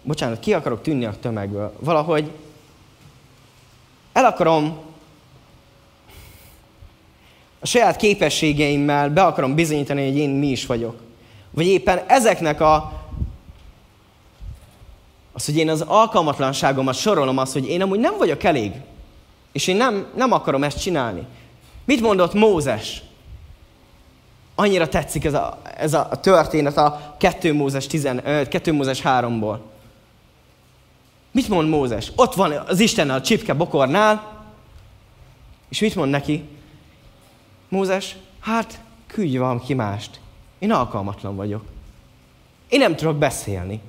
bocsánat, 0.01 0.39
ki 0.39 0.53
akarok 0.53 0.81
tűnni 0.81 1.05
a 1.05 1.19
tömegből, 1.19 1.73
valahogy 1.79 2.31
el 4.13 4.25
akarom 4.25 4.77
a 7.59 7.65
saját 7.65 7.95
képességeimmel 7.95 9.09
be 9.09 9.23
akarom 9.23 9.55
bizonyítani, 9.55 10.05
hogy 10.05 10.17
én 10.17 10.29
mi 10.29 10.47
is 10.47 10.65
vagyok. 10.65 11.01
Vagy 11.51 11.65
éppen 11.65 12.03
ezeknek 12.07 12.61
a 12.61 13.04
az, 15.35 15.45
hogy 15.45 15.57
én 15.57 15.69
az 15.69 15.81
alkalmatlanságomat 15.81 16.95
sorolom, 16.95 17.37
az, 17.37 17.53
hogy 17.53 17.67
én 17.67 17.81
amúgy 17.81 17.99
nem 17.99 18.17
vagyok 18.17 18.43
elég. 18.43 18.71
És 19.51 19.67
én 19.67 19.75
nem, 19.75 20.05
nem 20.15 20.31
akarom 20.31 20.63
ezt 20.63 20.81
csinálni. 20.81 21.25
Mit 21.85 22.01
mondott 22.01 22.33
Mózes? 22.33 23.01
Annyira 24.55 24.87
tetszik 24.87 25.25
ez 25.25 25.33
a, 25.33 25.61
ez 25.77 25.93
a 25.93 26.09
történet 26.21 26.77
a 26.77 27.15
2 27.17 27.53
Mózes, 27.53 27.87
10, 27.87 28.09
2 28.49 28.73
Mózes 28.73 29.01
3-ból. 29.03 29.57
Mit 31.31 31.47
mond 31.47 31.69
Mózes? 31.69 32.11
Ott 32.15 32.33
van 32.33 32.51
az 32.51 32.79
Isten 32.79 33.09
a 33.09 33.21
csipke 33.21 33.53
bokornál, 33.53 34.43
és 35.69 35.79
mit 35.79 35.95
mond 35.95 36.09
neki? 36.09 36.43
Mózes, 37.69 38.15
hát 38.39 38.79
küldj 39.07 39.37
valaki 39.37 39.73
mást. 39.73 40.19
Én 40.59 40.71
alkalmatlan 40.71 41.35
vagyok. 41.35 41.63
Én 42.69 42.79
nem 42.79 42.95
tudok 42.95 43.15
beszélni. 43.15 43.81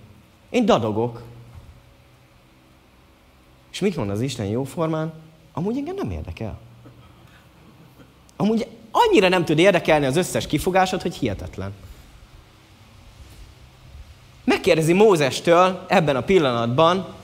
Én 0.50 0.64
dadogok. 0.64 1.22
És 3.76 3.82
mit 3.82 3.96
mond 3.96 4.10
az 4.10 4.20
Isten 4.20 4.46
jóformán? 4.46 5.12
Amúgy 5.52 5.76
engem 5.76 5.94
nem 5.94 6.10
érdekel. 6.10 6.58
Amúgy 8.36 8.66
annyira 8.90 9.28
nem 9.28 9.44
tud 9.44 9.58
érdekelni 9.58 10.06
az 10.06 10.16
összes 10.16 10.46
kifogásod, 10.46 11.02
hogy 11.02 11.14
hihetetlen. 11.14 11.72
Megkérdezi 14.44 14.92
Mózestől 14.92 15.84
ebben 15.88 16.16
a 16.16 16.20
pillanatban, 16.20 17.14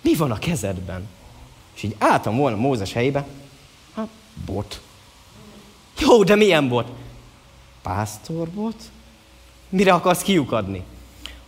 mi 0.00 0.14
van 0.14 0.30
a 0.30 0.38
kezedben? 0.38 1.08
És 1.74 1.82
így 1.82 1.96
álltam 1.98 2.36
volna 2.36 2.56
Mózes 2.56 2.92
helyébe, 2.92 3.26
hát 3.94 4.08
bot. 4.46 4.80
Jó, 5.98 6.24
de 6.24 6.34
milyen 6.34 6.68
bot? 6.68 6.90
Pásztorbot? 7.82 8.82
Mire 9.68 9.92
akarsz 9.92 10.22
kiukadni? 10.22 10.84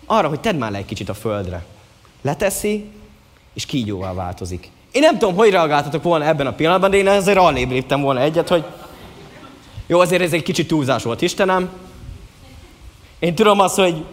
Arra, 0.07 0.29
hogy 0.29 0.41
tedd 0.41 0.57
már 0.57 0.71
le 0.71 0.79
egy 0.79 0.85
kicsit 0.85 1.09
a 1.09 1.15
földre. 1.15 1.65
Leteszi, 2.21 2.91
és 3.55 3.67
kígyóvá 3.67 4.13
változik. 4.13 4.71
Én 4.93 5.03
nem 5.03 5.19
tudom, 5.19 5.35
hogy 5.35 5.51
reagáltatok 5.51 6.03
volna 6.03 6.27
ebben 6.27 6.47
a 6.47 6.53
pillanatban, 6.53 6.91
de 6.91 6.97
én 6.97 7.09
azért 7.09 7.39
arrébb 7.39 7.71
léptem 7.71 8.01
volna 8.01 8.21
egyet, 8.21 8.49
hogy 8.49 8.65
jó, 9.87 10.01
azért 10.01 10.23
ez 10.23 10.33
egy 10.33 10.43
kicsit 10.43 10.69
túlzás 10.69 11.03
volt, 11.03 11.23
Istenem. 11.23 11.71
Én 13.19 13.35
tudom 13.35 13.61
azt, 13.61 13.77
hogy 13.77 14.05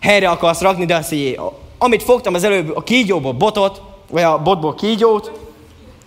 helyre 0.00 0.28
akarsz 0.28 0.60
rakni, 0.60 0.84
de 0.84 0.96
azt 0.96 1.12
így, 1.12 1.40
amit 1.78 2.02
fogtam 2.02 2.34
az 2.34 2.44
előbb, 2.44 2.76
a 2.76 2.82
kígyóból 2.82 3.32
botot, 3.32 3.82
vagy 4.10 4.22
a 4.22 4.42
botból 4.42 4.74
kígyót, 4.74 5.32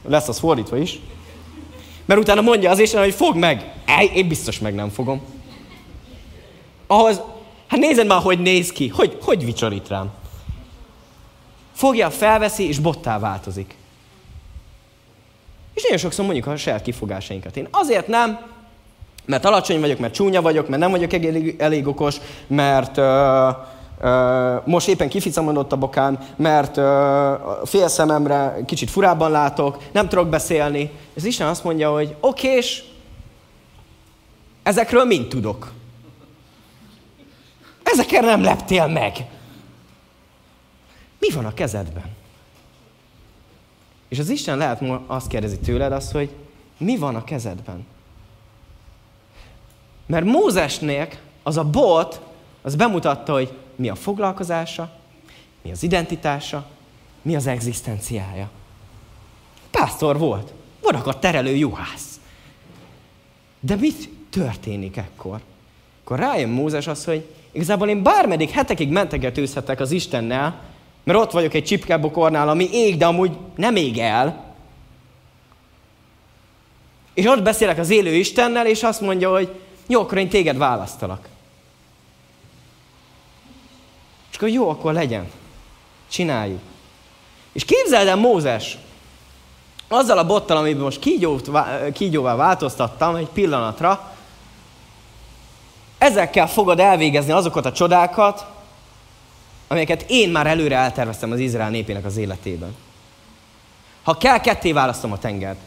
lesz 0.08 0.28
az 0.28 0.40
fordítva 0.40 0.78
is, 0.78 1.00
mert 2.06 2.20
utána 2.20 2.42
mondja 2.42 2.72
az 2.72 2.80
Isten, 2.80 3.02
hogy 3.02 3.14
fogd 3.14 3.38
meg. 3.38 3.74
Ej, 3.86 4.12
én 4.14 4.28
biztos 4.28 4.60
meg 4.60 4.76
nem 4.76 4.90
fogom. 4.90 5.22
Ahhoz, 6.88 7.22
hát 7.68 7.80
nézed 7.80 8.08
már, 8.08 8.22
hogy 8.22 8.40
néz 8.40 8.72
ki, 8.72 8.88
hogy, 8.88 9.18
hogy 9.22 9.46
vicsorít 9.46 9.88
rám 9.88 10.12
fogja, 11.78 12.10
felveszi, 12.10 12.68
és 12.68 12.80
bottá 12.80 13.20
változik. 13.20 13.76
És 15.74 15.84
nagyon 15.84 15.98
sokszor 15.98 16.26
mondjuk 16.26 16.48
a 16.48 16.58
saját 16.58 16.82
kifogásainkat. 16.82 17.58
Én 17.58 17.68
azért 17.72 18.08
nem, 18.08 18.40
mert 19.26 19.46
alacsony 19.46 19.80
vagyok, 19.80 20.00
mert 20.00 20.14
csúnya 20.14 20.42
vagyok, 20.42 20.68
mert 20.68 20.82
nem 20.82 20.92
vagyok 20.92 21.14
elég, 21.14 21.56
elég 21.60 21.88
okos, 21.88 22.16
mert 22.48 22.98
ö, 22.98 23.50
ö, 24.02 24.56
most 24.66 24.88
éppen 24.88 25.10
kificamodott 25.10 25.72
a 25.72 25.76
bokám, 25.76 26.20
mert 26.36 26.78
ö, 26.78 27.34
fél 27.66 27.88
szememre 27.88 28.58
kicsit 28.66 28.90
furábban 28.90 29.32
látok, 29.32 29.78
nem 29.92 30.10
tudok 30.10 30.30
beszélni. 30.30 30.92
Ez 31.16 31.26
Isten 31.26 31.48
azt 31.48 31.64
mondja, 31.64 31.92
hogy 31.92 32.16
okés, 32.20 32.84
ezekről 34.64 35.06
mind 35.06 35.28
tudok. 35.28 35.72
Ezekkel 37.84 38.22
nem 38.22 38.44
leptél 38.44 38.88
meg. 38.88 39.14
Mi 41.20 41.32
van 41.32 41.46
a 41.46 41.54
kezedben? 41.54 42.16
És 44.08 44.20
az 44.20 44.30
Isten 44.30 44.58
lehet 44.58 44.84
azt 45.08 45.28
kérdezi 45.28 45.60
tőled 45.60 45.92
azt, 45.92 46.12
hogy 46.12 46.30
mi 46.78 46.98
van 46.98 47.16
a 47.16 47.24
kezedben? 47.24 47.86
Mert 50.06 50.26
Mózesnél 50.26 51.08
az 51.44 51.58
a 51.58 51.64
bot, 51.64 52.22
az 52.62 52.76
bemutatta, 52.76 53.34
hogy 53.34 53.54
mi 53.76 53.90
a 53.90 53.96
foglalkozása, 53.96 54.92
mi 55.62 55.72
az 55.72 55.84
identitása, 55.84 56.68
mi 57.22 57.36
az 57.36 57.48
egzisztenciája. 57.48 58.50
Pásztor 59.72 60.18
volt, 60.18 60.54
a 61.08 61.20
terelő 61.20 61.56
juhász. 61.56 62.20
De 63.60 63.76
mit 63.76 64.10
történik 64.30 64.98
ekkor? 64.98 65.42
Akkor 66.04 66.20
rájön 66.20 66.50
Mózes 66.50 66.88
az, 66.88 67.06
hogy 67.06 67.26
igazából 67.52 67.90
én 67.90 68.04
bármeddig 68.04 68.50
hetekig 68.50 68.90
mentegetőzhetek 68.90 69.80
az 69.80 69.92
Istennel, 69.92 70.62
mert 71.08 71.20
ott 71.20 71.32
vagyok 71.32 71.54
egy 71.54 71.64
csipkebokornál, 71.64 72.50
ami 72.50 72.70
ég, 72.72 72.98
de 72.98 73.06
amúgy 73.06 73.38
nem 73.56 73.76
ég 73.76 73.98
el. 73.98 74.56
És 77.14 77.26
ott 77.26 77.42
beszélek 77.42 77.78
az 77.78 77.90
élő 77.90 78.14
Istennel, 78.14 78.68
és 78.68 78.84
azt 78.84 79.02
mondja, 79.02 79.32
hogy 79.32 79.60
jó, 79.88 80.02
akkor 80.02 80.18
én 80.18 80.30
téged 80.30 80.58
választalak. 80.58 81.28
És 84.32 84.36
akkor 84.36 84.50
jó, 84.50 84.70
akkor 84.70 84.94
legyen. 84.94 85.32
Csináljuk. 86.10 86.60
És 87.52 87.66
képzeld 87.66 88.08
el 88.08 88.16
Mózes, 88.16 88.78
azzal 89.88 90.18
a 90.18 90.26
bottal, 90.26 90.58
amiben 90.58 90.84
most 90.84 91.00
kígyót, 91.00 91.50
kígyóvá 91.94 92.36
változtattam 92.36 93.16
egy 93.16 93.30
pillanatra, 93.34 94.14
ezekkel 95.98 96.48
fogod 96.48 96.80
elvégezni 96.80 97.32
azokat 97.32 97.66
a 97.66 97.72
csodákat, 97.72 98.46
amelyeket 99.68 100.06
én 100.08 100.30
már 100.30 100.48
előre 100.48 100.76
elterveztem 100.76 101.32
az 101.32 101.40
Izrael 101.40 101.70
népének 101.70 102.06
az 102.06 102.18
életében. 102.18 102.76
Ha 104.04 104.18
kell, 104.18 104.40
ketté 104.40 104.72
választom 104.72 105.12
a 105.12 105.18
tengert. 105.18 105.60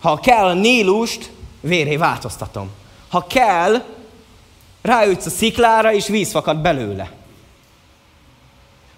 Ha 0.00 0.16
kell, 0.16 0.44
a 0.44 0.54
Nílust 0.54 1.30
véré 1.60 1.96
változtatom. 1.96 2.70
Ha 3.08 3.26
kell, 3.26 3.84
ráütsz 4.82 5.26
a 5.26 5.30
sziklára, 5.30 5.92
és 5.92 6.06
víz 6.06 6.30
fakad 6.30 6.58
belőle. 6.58 7.10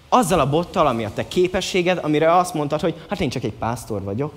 Azzal 0.09 0.39
a 0.39 0.49
bottal, 0.49 0.87
ami 0.87 1.05
a 1.05 1.13
te 1.13 1.27
képességed, 1.27 1.99
amire 2.01 2.35
azt 2.35 2.53
mondtad, 2.53 2.79
hogy 2.81 3.05
hát 3.09 3.19
én 3.19 3.29
csak 3.29 3.43
egy 3.43 3.53
pásztor 3.53 4.03
vagyok. 4.03 4.33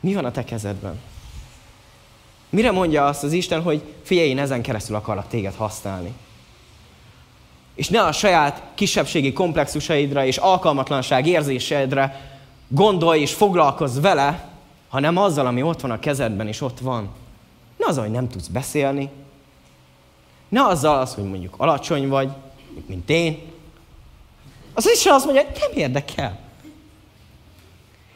Mi 0.00 0.14
van 0.14 0.24
a 0.24 0.30
te 0.30 0.44
kezedben? 0.44 1.00
Mire 2.50 2.70
mondja 2.70 3.06
azt 3.06 3.22
az 3.22 3.32
Isten, 3.32 3.62
hogy 3.62 3.82
figyelj, 4.02 4.28
én 4.28 4.38
ezen 4.38 4.62
keresztül 4.62 4.96
akarlak 4.96 5.28
téged 5.28 5.54
használni? 5.54 6.12
És 7.74 7.88
ne 7.88 8.02
a 8.02 8.12
saját 8.12 8.62
kisebbségi 8.74 9.32
komplexusaidra 9.32 10.24
és 10.24 10.36
alkalmatlanság 10.36 11.26
érzésedre 11.26 12.30
gondolj 12.68 13.20
és 13.20 13.32
foglalkozz 13.32 13.98
vele, 13.98 14.48
hanem 14.88 15.16
azzal, 15.16 15.46
ami 15.46 15.62
ott 15.62 15.80
van 15.80 15.90
a 15.90 15.98
kezedben, 15.98 16.48
és 16.48 16.60
ott 16.60 16.78
van. 16.78 17.08
Ne 17.76 17.86
azzal, 17.86 18.02
hogy 18.02 18.12
nem 18.12 18.28
tudsz 18.28 18.46
beszélni. 18.46 19.10
Ne 20.48 20.64
azzal 20.64 21.00
az, 21.00 21.14
hogy 21.14 21.24
mondjuk 21.24 21.54
alacsony 21.56 22.08
vagy, 22.08 22.30
mint 22.86 23.10
én. 23.10 23.38
Az 24.74 24.90
is 24.94 25.06
azt 25.06 25.24
mondja, 25.24 25.42
hogy 25.44 25.56
nem 25.60 25.78
érdekel. 25.78 26.38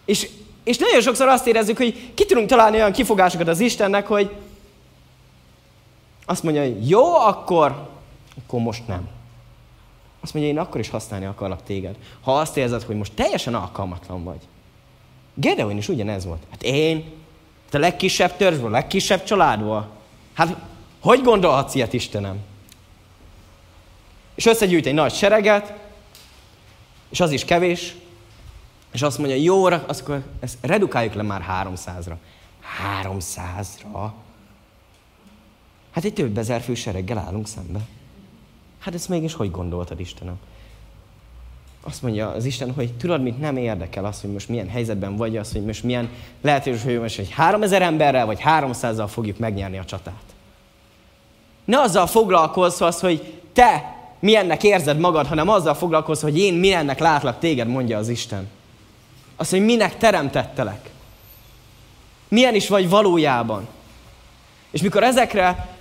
És, 0.05 0.29
és 0.65 0.79
nagyon 0.79 1.01
sokszor 1.01 1.29
azt 1.29 1.47
érezzük, 1.47 1.77
hogy 1.77 2.15
ki 2.15 2.25
tudunk 2.25 2.49
találni 2.49 2.77
olyan 2.77 2.93
kifogásokat 2.93 3.49
az 3.49 3.61
Istennek, 3.61 4.07
hogy 4.07 4.31
azt 6.27 6.43
mondja, 6.43 6.63
hogy 6.63 6.89
jó, 6.89 7.15
akkor, 7.15 7.89
akkor 8.45 8.61
most 8.61 8.87
nem. 8.87 9.09
Azt 10.27 10.35
mondja, 10.35 10.53
én 10.53 10.59
akkor 10.59 10.81
is 10.81 10.89
használni 10.89 11.27
akarlak 11.27 11.63
téged. 11.63 11.97
Ha 12.21 12.39
azt 12.39 12.57
érzed, 12.57 12.83
hogy 12.83 12.97
most 12.97 13.13
teljesen 13.13 13.55
alkalmatlan 13.55 14.25
vagy. 14.25 14.41
Gedeon 15.35 15.77
is 15.77 15.89
ugyanez 15.89 16.25
volt. 16.25 16.43
Hát 16.51 16.63
én, 16.63 17.13
te 17.71 17.79
legkisebb 17.79 18.37
törzsből, 18.37 18.71
legkisebb 18.71 19.25
családból. 19.25 19.89
Hát 20.33 20.57
hogy 21.01 21.23
gondolhatsz 21.23 21.75
ilyet, 21.75 21.93
Istenem? 21.93 22.39
És 24.35 24.47
összegyűjt 24.47 24.87
egy 24.87 24.95
nagy 24.95 25.15
sereget, 25.15 25.73
és 27.09 27.21
az 27.21 27.31
is 27.31 27.45
kevés, 27.45 27.95
és 28.93 29.03
azt 29.03 29.19
mondja, 29.19 29.37
jó, 29.37 29.65
akkor 29.65 30.25
ezt 30.41 30.59
redukáljuk 30.61 31.15
le 31.15 31.23
már 31.23 31.69
300-ra. 31.75 32.15
300-ra? 33.05 34.11
Hát 35.91 36.05
egy 36.05 36.15
több 36.15 36.39
ezer 36.39 36.61
fő 36.61 36.75
sereggel 36.75 37.19
állunk 37.19 37.47
szembe. 37.47 37.81
Hát 38.87 38.95
ezt 38.95 39.09
mégis 39.09 39.35
hogy 39.35 39.51
gondoltad, 39.51 40.01
Istenem? 40.01 40.39
Azt 41.83 42.03
mondja 42.03 42.29
az 42.29 42.45
Isten, 42.45 42.73
hogy 42.73 42.93
tudod, 42.93 43.23
mit 43.23 43.41
nem 43.41 43.57
érdekel 43.57 44.05
az, 44.05 44.21
hogy 44.21 44.33
most 44.33 44.49
milyen 44.49 44.69
helyzetben 44.69 45.17
vagy, 45.17 45.37
az, 45.37 45.53
hogy 45.53 45.65
most 45.65 45.83
milyen 45.83 46.09
lehetőség, 46.41 46.91
hogy 46.91 47.01
most 47.01 47.19
egy 47.19 47.31
3000 47.31 47.83
emberrel 47.83 48.27
vagy 48.27 48.41
300-zal 48.45 49.07
fogjuk 49.09 49.39
megnyerni 49.39 49.79
a 49.79 49.85
csatát. 49.85 50.23
Ne 51.65 51.81
azzal 51.81 52.07
foglalkozz, 52.07 52.81
az, 52.81 53.01
hogy 53.01 53.41
te 53.53 53.97
milyennek 54.19 54.63
érzed 54.63 54.99
magad, 54.99 55.27
hanem 55.27 55.49
azzal 55.49 55.75
foglalkozz, 55.75 56.23
hogy 56.23 56.39
én 56.39 56.55
milyennek 56.55 56.99
látlak 56.99 57.39
téged, 57.39 57.69
mondja 57.69 57.99
az 57.99 58.09
Isten. 58.09 58.49
Azt, 59.37 59.51
hogy 59.51 59.65
minek 59.65 59.97
teremtettelek. 59.97 60.91
Milyen 62.29 62.55
is 62.55 62.69
vagy 62.69 62.89
valójában. 62.89 63.69
És 64.71 64.83
mikor 64.83 65.03
ezekre 65.03 65.77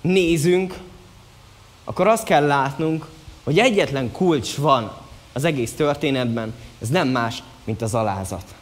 nézünk, 0.00 0.74
akkor 1.84 2.06
azt 2.06 2.24
kell 2.24 2.46
látnunk, 2.46 3.06
hogy 3.44 3.58
egyetlen 3.58 4.12
kulcs 4.12 4.56
van 4.56 4.92
az 5.32 5.44
egész 5.44 5.72
történetben, 5.72 6.54
ez 6.80 6.88
nem 6.88 7.08
más, 7.08 7.42
mint 7.64 7.82
az 7.82 7.94
alázat. 7.94 8.54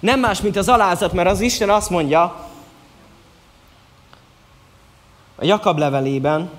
Nem 0.00 0.20
más, 0.20 0.40
mint 0.40 0.56
az 0.56 0.68
alázat, 0.68 1.12
mert 1.12 1.28
az 1.28 1.40
Isten 1.40 1.70
azt 1.70 1.90
mondja 1.90 2.48
a 5.34 5.44
Jakab 5.44 5.78
levelében, 5.78 6.50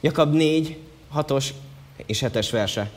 Jakab 0.00 0.34
4, 0.34 0.78
6-os 1.16 1.48
és 2.06 2.24
7-es 2.26 2.48
verse. 2.50 2.90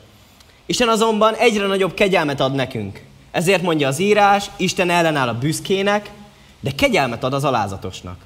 Isten 0.66 0.88
azonban 0.88 1.34
egyre 1.34 1.66
nagyobb 1.66 1.94
kegyelmet 1.94 2.40
ad 2.40 2.54
nekünk. 2.54 3.04
Ezért 3.30 3.62
mondja 3.62 3.88
az 3.88 3.98
írás, 3.98 4.50
Isten 4.56 4.90
ellenáll 4.90 5.28
a 5.28 5.38
büszkének, 5.38 6.10
de 6.60 6.70
kegyelmet 6.74 7.24
ad 7.24 7.32
az 7.32 7.44
alázatosnak. 7.44 8.18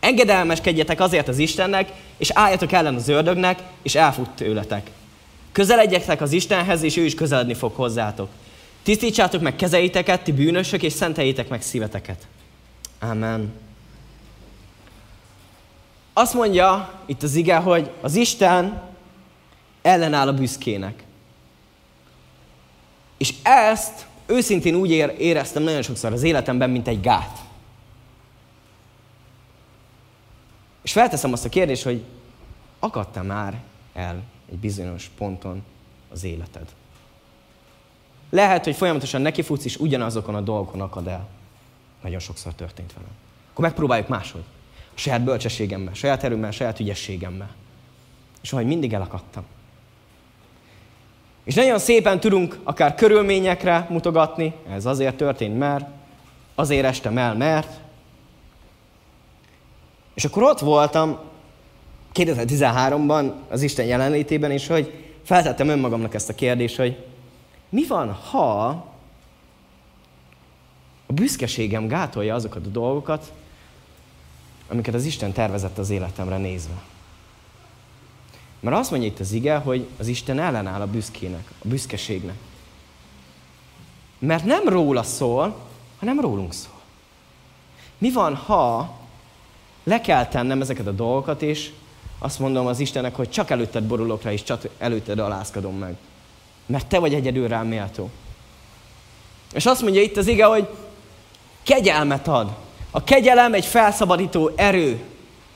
Engedelmeskedjetek 0.00 1.00
azért 1.00 1.28
az 1.28 1.38
Istennek, 1.38 1.92
és 2.16 2.30
álljatok 2.34 2.72
ellen 2.72 2.94
az 2.94 3.08
ördögnek, 3.08 3.58
és 3.82 3.94
elfut 3.94 4.30
tőletek. 4.30 4.90
Közeledjetek 5.52 6.20
az 6.20 6.32
Istenhez, 6.32 6.82
és 6.82 6.96
ő 6.96 7.04
is 7.04 7.14
közeledni 7.14 7.54
fog 7.54 7.74
hozzátok. 7.74 8.28
Tisztítsátok 8.82 9.40
meg 9.40 9.56
kezeiteket, 9.56 10.22
ti 10.22 10.32
bűnösök, 10.32 10.82
és 10.82 10.92
szenteljétek 10.92 11.48
meg 11.48 11.62
szíveteket. 11.62 12.26
Amen. 13.00 13.52
Azt 16.12 16.34
mondja 16.34 16.92
itt 17.06 17.22
az 17.22 17.34
ige, 17.34 17.56
hogy 17.56 17.90
az 18.00 18.14
Isten 18.14 18.82
ellenáll 19.82 20.28
a 20.28 20.34
büszkének. 20.34 21.02
És 23.18 23.34
ezt 23.42 24.06
őszintén 24.26 24.74
úgy 24.74 24.90
éreztem 25.18 25.62
nagyon 25.62 25.82
sokszor 25.82 26.12
az 26.12 26.22
életemben, 26.22 26.70
mint 26.70 26.88
egy 26.88 27.00
gát. 27.00 27.38
És 30.82 30.92
felteszem 30.92 31.32
azt 31.32 31.44
a 31.44 31.48
kérdést, 31.48 31.82
hogy 31.82 32.04
akadta 32.78 33.22
már 33.22 33.60
el 33.92 34.22
egy 34.50 34.58
bizonyos 34.58 35.10
ponton 35.16 35.62
az 36.12 36.24
életed? 36.24 36.68
Lehet, 38.30 38.64
hogy 38.64 38.76
folyamatosan 38.76 39.20
nekifutsz, 39.20 39.64
és 39.64 39.76
ugyanazokon 39.76 40.34
a 40.34 40.40
dolgokon 40.40 40.80
akad 40.80 41.06
el. 41.06 41.28
Nagyon 42.02 42.18
sokszor 42.18 42.54
történt 42.54 42.92
velem. 42.92 43.10
Akkor 43.50 43.64
megpróbáljuk 43.64 44.08
máshogy. 44.08 44.44
A 44.94 44.98
saját 44.98 45.22
bölcsességemmel, 45.22 45.94
saját 45.94 46.24
erőmmel, 46.24 46.50
saját 46.50 46.80
ügyességemmel. 46.80 47.50
És 48.42 48.52
ahogy 48.52 48.66
mindig 48.66 48.92
elakadtam. 48.92 49.44
És 51.44 51.54
nagyon 51.54 51.78
szépen 51.78 52.20
tudunk 52.20 52.58
akár 52.62 52.94
körülményekre 52.94 53.86
mutogatni, 53.88 54.54
ez 54.68 54.86
azért 54.86 55.16
történt, 55.16 55.58
mert, 55.58 55.86
azért 56.54 56.84
estem 56.84 57.18
el, 57.18 57.34
mert, 57.34 57.80
és 60.20 60.26
akkor 60.26 60.42
ott 60.42 60.58
voltam 60.58 61.18
2013-ban 62.14 63.32
az 63.48 63.62
Isten 63.62 63.86
jelenlétében, 63.86 64.50
és 64.50 64.66
hogy 64.66 65.04
feltettem 65.22 65.68
önmagamnak 65.68 66.14
ezt 66.14 66.28
a 66.28 66.34
kérdést, 66.34 66.76
hogy 66.76 67.04
mi 67.68 67.86
van, 67.86 68.12
ha 68.12 68.66
a 71.06 71.12
büszkeségem 71.12 71.86
gátolja 71.86 72.34
azokat 72.34 72.66
a 72.66 72.68
dolgokat, 72.68 73.32
amiket 74.68 74.94
az 74.94 75.04
Isten 75.04 75.32
tervezett 75.32 75.78
az 75.78 75.90
életemre 75.90 76.36
nézve. 76.36 76.82
Mert 78.60 78.76
azt 78.76 78.90
mondja 78.90 79.08
itt 79.08 79.20
az 79.20 79.32
ige, 79.32 79.56
hogy 79.56 79.88
az 79.98 80.06
Isten 80.06 80.38
ellenáll 80.38 80.80
a 80.80 80.86
büszkének, 80.86 81.50
a 81.64 81.68
büszkeségnek. 81.68 82.36
Mert 84.18 84.44
nem 84.44 84.68
róla 84.68 85.02
szól, 85.02 85.56
hanem 85.98 86.20
rólunk 86.20 86.52
szól. 86.52 86.80
Mi 87.98 88.12
van, 88.12 88.34
ha 88.34 88.98
le 89.84 90.00
kell 90.00 90.26
tennem 90.26 90.60
ezeket 90.60 90.86
a 90.86 90.92
dolgokat, 90.92 91.42
és 91.42 91.70
azt 92.18 92.38
mondom 92.38 92.66
az 92.66 92.80
Istennek, 92.80 93.14
hogy 93.14 93.30
csak 93.30 93.50
előtted 93.50 93.84
borulok 93.84 94.22
rá, 94.22 94.32
és 94.32 94.42
csak 94.42 94.68
előtted 94.78 95.18
alázkodom 95.18 95.78
meg. 95.78 95.96
Mert 96.66 96.86
te 96.86 96.98
vagy 96.98 97.14
egyedül 97.14 97.48
rám 97.48 97.66
méltó. 97.66 98.10
És 99.52 99.66
azt 99.66 99.82
mondja 99.82 100.02
itt 100.02 100.16
az 100.16 100.26
ige, 100.26 100.44
hogy 100.44 100.68
kegyelmet 101.62 102.28
ad. 102.28 102.50
A 102.90 103.04
kegyelem 103.04 103.54
egy 103.54 103.64
felszabadító 103.64 104.50
erő 104.56 105.00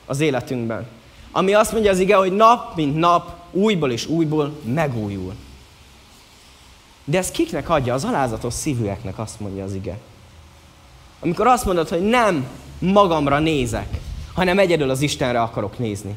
az 0.07 0.21
életünkben. 0.21 0.87
Ami 1.33 1.55
azt 1.55 1.73
mondja 1.73 1.91
az 1.91 1.99
ige, 1.99 2.17
hogy 2.17 2.33
nap 2.33 2.77
mint 2.77 2.97
nap, 2.97 3.37
újból 3.51 3.91
és 3.91 4.07
újból 4.07 4.53
megújul. 4.65 5.35
De 7.05 7.19
ez 7.19 7.31
kiknek 7.31 7.69
adja? 7.69 7.95
Az 7.95 8.05
alázatos 8.05 8.55
szívűeknek 8.55 9.19
azt 9.19 9.41
mondja 9.41 9.65
az 9.65 9.75
ige. 9.75 9.99
Amikor 11.21 11.47
azt 11.47 11.65
mondod, 11.65 11.89
hogy 11.89 12.03
nem 12.03 12.47
magamra 12.79 13.39
nézek, 13.39 14.01
hanem 14.35 14.59
egyedül 14.59 14.91
az 14.91 15.01
Istenre 15.01 15.43
akarok 15.43 15.79
nézni. 15.79 16.17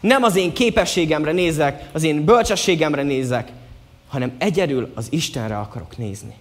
Nem 0.00 0.22
az 0.22 0.36
én 0.36 0.52
képességemre 0.52 1.32
nézek, 1.32 1.88
az 1.92 2.02
én 2.02 2.24
bölcsességemre 2.24 3.02
nézek, 3.02 3.52
hanem 4.08 4.34
egyedül 4.38 4.92
az 4.94 5.06
Istenre 5.10 5.58
akarok 5.58 5.96
nézni. 5.96 6.34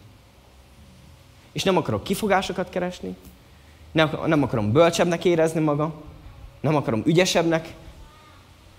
És 1.52 1.64
nem 1.64 1.78
akarok 1.78 2.04
kifogásokat 2.04 2.70
keresni, 2.70 3.16
nem 4.26 4.44
akarom 4.44 4.72
bölcsebbnek 4.72 5.26
érezni 5.26 5.60
magam, 5.60 5.94
nem 6.60 6.76
akarom 6.76 7.02
ügyesebbnek 7.06 7.74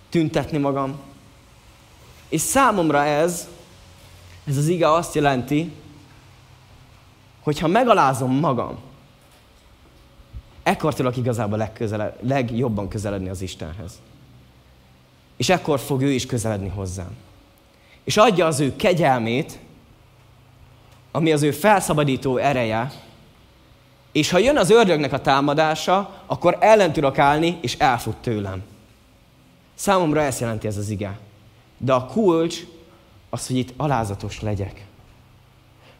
tüntetni 0.08 0.58
magam. 0.58 0.98
És 2.28 2.40
számomra 2.40 3.04
ez, 3.04 3.48
ez 4.44 4.56
az 4.56 4.68
ige 4.68 4.92
azt 4.92 5.14
jelenti, 5.14 5.72
hogy 7.42 7.58
ha 7.58 7.66
megalázom 7.66 8.32
magam, 8.32 8.78
ekkor 10.66 10.94
tudok 10.94 11.16
igazából 11.16 11.58
legközele, 11.58 12.16
legjobban 12.20 12.88
közeledni 12.88 13.28
az 13.28 13.42
Istenhez. 13.42 13.92
És 15.36 15.48
ekkor 15.48 15.78
fog 15.78 16.02
ő 16.02 16.10
is 16.10 16.26
közeledni 16.26 16.68
hozzám. 16.68 17.16
És 18.04 18.16
adja 18.16 18.46
az 18.46 18.60
ő 18.60 18.76
kegyelmét, 18.76 19.58
ami 21.12 21.32
az 21.32 21.42
ő 21.42 21.50
felszabadító 21.50 22.36
ereje, 22.36 22.92
és 24.12 24.30
ha 24.30 24.38
jön 24.38 24.56
az 24.56 24.70
ördögnek 24.70 25.12
a 25.12 25.20
támadása, 25.20 26.22
akkor 26.26 26.56
ellen 26.60 26.92
tudok 26.92 27.18
állni, 27.18 27.58
és 27.60 27.74
elfut 27.78 28.16
tőlem. 28.16 28.62
Számomra 29.74 30.22
ezt 30.22 30.40
jelenti 30.40 30.66
ez 30.66 30.76
az 30.76 30.88
ige. 30.88 31.18
De 31.78 31.92
a 31.92 32.06
kulcs 32.06 32.60
az, 33.30 33.46
hogy 33.46 33.56
itt 33.56 33.72
alázatos 33.76 34.40
legyek. 34.40 34.86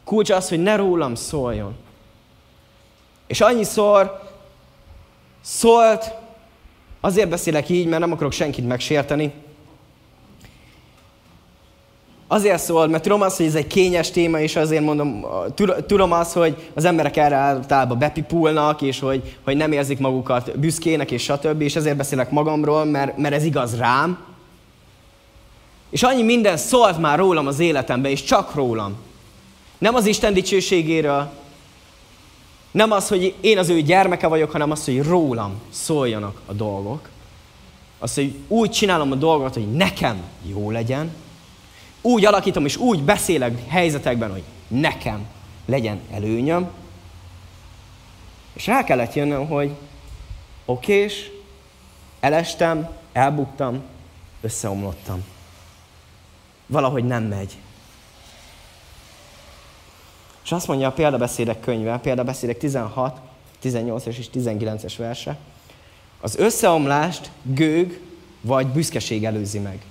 Kulcs 0.03 0.29
az, 0.29 0.49
hogy 0.49 0.61
ne 0.61 0.75
rólam 0.75 1.15
szóljon. 1.15 1.75
És 3.27 3.41
annyiszor 3.41 4.26
szólt, 5.47 6.11
azért 7.01 7.29
beszélek 7.29 7.69
így, 7.69 7.87
mert 7.87 8.01
nem 8.01 8.11
akarok 8.11 8.31
senkit 8.31 8.67
megsérteni. 8.67 9.31
Azért 12.27 12.63
szól, 12.63 12.87
mert 12.87 13.03
tudom 13.03 13.21
azt, 13.21 13.37
hogy 13.37 13.45
ez 13.45 13.55
egy 13.55 13.67
kényes 13.67 14.11
téma, 14.11 14.39
és 14.39 14.55
azért 14.55 14.83
mondom, 14.83 15.25
tudom 15.87 16.11
azt, 16.11 16.33
hogy 16.33 16.71
az 16.73 16.85
emberek 16.85 17.17
erre 17.17 17.35
általában 17.35 17.99
bepipulnak, 17.99 18.81
és 18.81 18.99
hogy, 18.99 19.37
hogy 19.43 19.57
nem 19.57 19.71
érzik 19.71 19.99
magukat 19.99 20.59
büszkének, 20.59 21.11
és 21.11 21.23
stb. 21.23 21.61
És 21.61 21.75
ezért 21.75 21.97
beszélek 21.97 22.29
magamról, 22.29 22.85
mert, 22.85 23.17
mert 23.17 23.35
ez 23.35 23.43
igaz 23.43 23.77
rám. 23.77 24.17
És 25.89 26.03
annyi 26.03 26.23
minden 26.23 26.57
szólt 26.57 26.99
már 26.99 27.17
rólam 27.17 27.47
az 27.47 27.59
életemben, 27.59 28.11
és 28.11 28.23
csak 28.23 28.53
rólam. 28.53 28.95
Nem 29.77 29.95
az 29.95 30.05
Isten 30.05 30.33
dicsőségéről, 30.33 31.31
nem 32.77 32.91
az, 32.91 33.07
hogy 33.07 33.35
én 33.41 33.57
az 33.57 33.69
ő 33.69 33.81
gyermeke 33.81 34.27
vagyok, 34.27 34.51
hanem 34.51 34.71
az, 34.71 34.85
hogy 34.85 35.03
rólam 35.03 35.61
szóljanak 35.69 36.41
a 36.45 36.53
dolgok. 36.53 37.09
Az, 37.99 38.13
hogy 38.13 38.35
úgy 38.47 38.71
csinálom 38.71 39.11
a 39.11 39.15
dolgot, 39.15 39.53
hogy 39.53 39.71
nekem 39.71 40.21
jó 40.45 40.71
legyen, 40.71 41.13
úgy 42.01 42.25
alakítom 42.25 42.65
és 42.65 42.75
úgy 42.75 43.03
beszélek 43.03 43.67
helyzetekben, 43.67 44.31
hogy 44.31 44.43
nekem 44.67 45.27
legyen 45.65 45.99
előnyöm. 46.11 46.69
És 48.53 48.67
rá 48.67 48.83
kellett 48.83 49.13
jönnöm, 49.13 49.47
hogy 49.47 49.71
okés, 50.65 51.31
elestem, 52.19 52.89
elbuktam, 53.13 53.83
összeomlottam. 54.41 55.23
Valahogy 56.65 57.03
nem 57.03 57.23
megy. 57.23 57.57
És 60.47 60.53
azt 60.53 60.67
mondja 60.67 60.87
a 60.87 60.91
példabeszédek 60.91 61.59
könyve, 61.59 61.97
példabeszédek 61.97 62.57
16, 62.57 63.19
18 63.59 64.05
és 64.05 64.29
19-es 64.33 64.93
verse, 64.97 65.37
az 66.21 66.35
összeomlást 66.35 67.31
gőg 67.43 67.99
vagy 68.41 68.67
büszkeség 68.67 69.25
előzi 69.25 69.59
meg. 69.59 69.81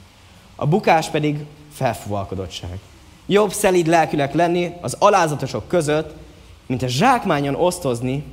A 0.55 0.67
bukás 0.67 1.09
pedig 1.09 1.45
felfúvalkodottság. 1.73 2.79
Jobb 3.27 3.53
szelíd 3.53 3.87
lelkülek 3.87 4.35
lenni 4.35 4.73
az 4.81 4.97
alázatosok 4.99 5.69
között, 5.69 6.15
mint 6.67 6.83
a 6.83 6.89
zsákmányon 6.89 7.55
osztozni 7.55 8.25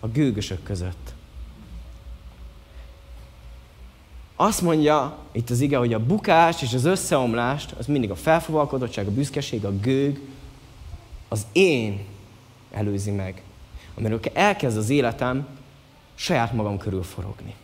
a 0.00 0.06
gőgösök 0.06 0.62
között. 0.62 1.14
Azt 4.36 4.60
mondja 4.60 5.16
itt 5.32 5.50
az 5.50 5.60
ige, 5.60 5.76
hogy 5.76 5.92
a 5.92 6.06
bukás 6.06 6.62
és 6.62 6.74
az 6.74 6.84
összeomlást, 6.84 7.72
az 7.78 7.86
mindig 7.86 8.10
a 8.10 8.16
felfúvalkodottság, 8.16 9.06
a 9.06 9.10
büszkeség, 9.10 9.64
a 9.64 9.72
gőg, 9.80 10.20
az 11.32 11.46
én 11.52 12.04
előzi 12.70 13.10
meg. 13.10 13.42
Amiről 13.94 14.20
elkezd 14.32 14.76
az 14.76 14.90
életem 14.90 15.46
saját 16.14 16.52
magam 16.52 16.78
körül 16.78 17.02
forogni. 17.02 17.54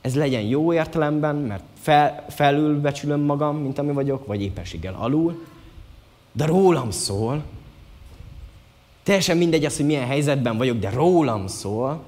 Ez 0.00 0.14
legyen 0.14 0.42
jó 0.42 0.72
értelemben, 0.72 1.36
mert 1.36 1.64
fel, 1.80 2.24
felülbecsülöm 2.28 3.20
magam, 3.20 3.56
mint 3.56 3.78
ami 3.78 3.92
vagyok, 3.92 4.26
vagy 4.26 4.42
éppenséggel 4.42 4.94
alul, 4.94 5.44
de 6.32 6.46
rólam 6.46 6.90
szól. 6.90 7.42
Teljesen 9.02 9.36
mindegy 9.36 9.64
az, 9.64 9.76
hogy 9.76 9.86
milyen 9.86 10.06
helyzetben 10.06 10.56
vagyok, 10.56 10.78
de 10.78 10.90
rólam 10.90 11.46
szól. 11.46 12.02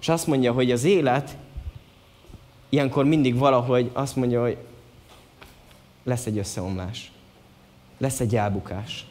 És 0.00 0.08
azt 0.08 0.26
mondja, 0.26 0.52
hogy 0.52 0.70
az 0.70 0.84
élet 0.84 1.36
ilyenkor 2.68 3.04
mindig 3.04 3.38
valahogy 3.38 3.90
azt 3.92 4.16
mondja, 4.16 4.42
hogy 4.42 4.56
lesz 6.02 6.26
egy 6.26 6.38
összeomlás. 6.38 7.10
Lesz 7.98 8.20
egy 8.20 8.36
elbukás. 8.36 9.04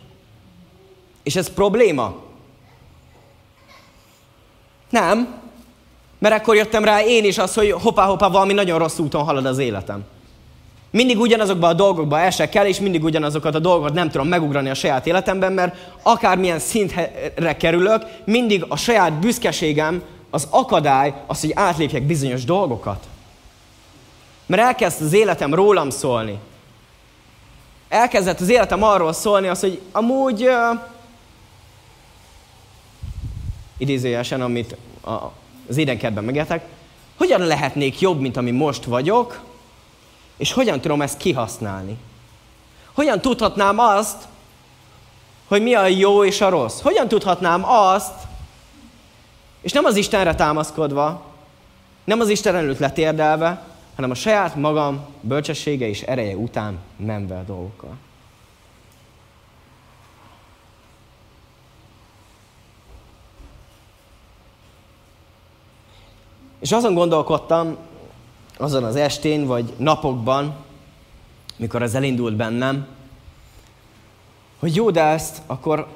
És 1.23 1.35
ez 1.35 1.49
probléma? 1.49 2.15
Nem, 4.89 5.41
mert 6.19 6.35
ekkor 6.35 6.55
jöttem 6.55 6.83
rá 6.83 7.03
én 7.03 7.23
is 7.23 7.37
az, 7.37 7.53
hogy 7.53 7.71
hoppá-hoppá 7.71 8.27
valami 8.27 8.53
nagyon 8.53 8.79
rossz 8.79 8.99
úton 8.99 9.23
halad 9.23 9.45
az 9.45 9.57
életem. 9.57 10.03
Mindig 10.91 11.19
ugyanazokba 11.19 11.67
a 11.67 11.73
dolgokba 11.73 12.19
esek 12.19 12.55
el, 12.55 12.65
és 12.65 12.79
mindig 12.79 13.03
ugyanazokat 13.03 13.55
a 13.55 13.59
dolgokat 13.59 13.93
nem 13.93 14.09
tudom 14.09 14.27
megugrani 14.27 14.69
a 14.69 14.73
saját 14.73 15.07
életemben, 15.07 15.51
mert 15.51 15.75
akármilyen 16.01 16.59
szintre 16.59 17.57
kerülök, 17.57 18.05
mindig 18.25 18.65
a 18.67 18.75
saját 18.75 19.13
büszkeségem 19.13 20.03
az 20.29 20.47
akadály 20.49 21.13
az, 21.27 21.39
hogy 21.39 21.51
átlépjek 21.55 22.03
bizonyos 22.03 22.43
dolgokat. 22.43 23.07
Mert 24.45 24.61
elkezd 24.61 25.01
az 25.01 25.13
életem 25.13 25.53
rólam 25.53 25.89
szólni. 25.89 26.39
Elkezdett 27.95 28.39
az 28.39 28.49
életem 28.49 28.83
arról 28.83 29.13
szólni, 29.13 29.47
az, 29.47 29.59
hogy 29.59 29.81
amúgy 29.91 30.43
uh, 30.43 30.79
idézőjelesen, 33.77 34.41
amit 34.41 34.75
a, 35.01 35.11
az 35.69 35.77
édenkertben 35.77 36.23
megéltek, 36.23 36.65
hogyan 37.17 37.41
lehetnék 37.41 37.99
jobb, 37.99 38.19
mint 38.19 38.37
ami 38.37 38.51
most 38.51 38.83
vagyok, 38.83 39.41
és 40.37 40.53
hogyan 40.53 40.81
tudom 40.81 41.01
ezt 41.01 41.17
kihasználni? 41.17 41.97
Hogyan 42.93 43.21
tudhatnám 43.21 43.79
azt, 43.79 44.23
hogy 45.47 45.61
mi 45.61 45.73
a 45.73 45.87
jó 45.87 46.25
és 46.25 46.41
a 46.41 46.49
rossz? 46.49 46.81
Hogyan 46.81 47.07
tudhatnám 47.07 47.65
azt, 47.65 48.13
és 49.61 49.71
nem 49.71 49.85
az 49.85 49.95
Istenre 49.95 50.35
támaszkodva, 50.35 51.25
nem 52.03 52.19
az 52.19 52.29
Isten 52.29 52.55
előtt 52.55 52.79
letérdelve, 52.79 53.74
hanem 53.95 54.11
a 54.11 54.15
saját 54.15 54.55
magam 54.55 55.05
bölcsessége 55.21 55.87
és 55.87 56.01
ereje 56.01 56.35
után 56.35 56.79
menve 56.97 57.37
a 57.37 57.43
dolgokkal. 57.43 57.97
És 66.59 66.71
azon 66.71 66.93
gondolkodtam, 66.93 67.77
azon 68.57 68.83
az 68.83 68.95
estén, 68.95 69.45
vagy 69.45 69.73
napokban, 69.77 70.55
mikor 71.55 71.81
ez 71.81 71.93
elindult 71.93 72.35
bennem, 72.35 72.87
hogy 74.59 74.75
jó, 74.75 74.91
de 74.91 75.03
ezt 75.03 75.41
akkor 75.45 75.87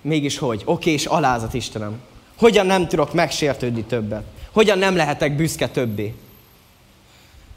mégis 0.00 0.38
hogy? 0.38 0.62
Oké, 0.64 0.90
és 0.90 1.06
alázat 1.06 1.54
Istenem. 1.54 2.00
Hogyan 2.38 2.66
nem 2.66 2.88
tudok 2.88 3.12
megsértődni 3.12 3.84
többet? 3.84 4.24
Hogyan 4.52 4.78
nem 4.78 4.96
lehetek 4.96 5.36
büszke 5.36 5.68
többé? 5.68 6.14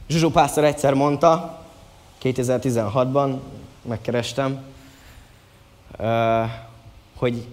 Zsuzsó 0.08 0.30
pásztor 0.30 0.64
egyszer 0.64 0.94
mondta, 0.94 1.66
2016-ban, 2.24 3.40
megkerestem, 3.82 4.64
hogy 7.16 7.48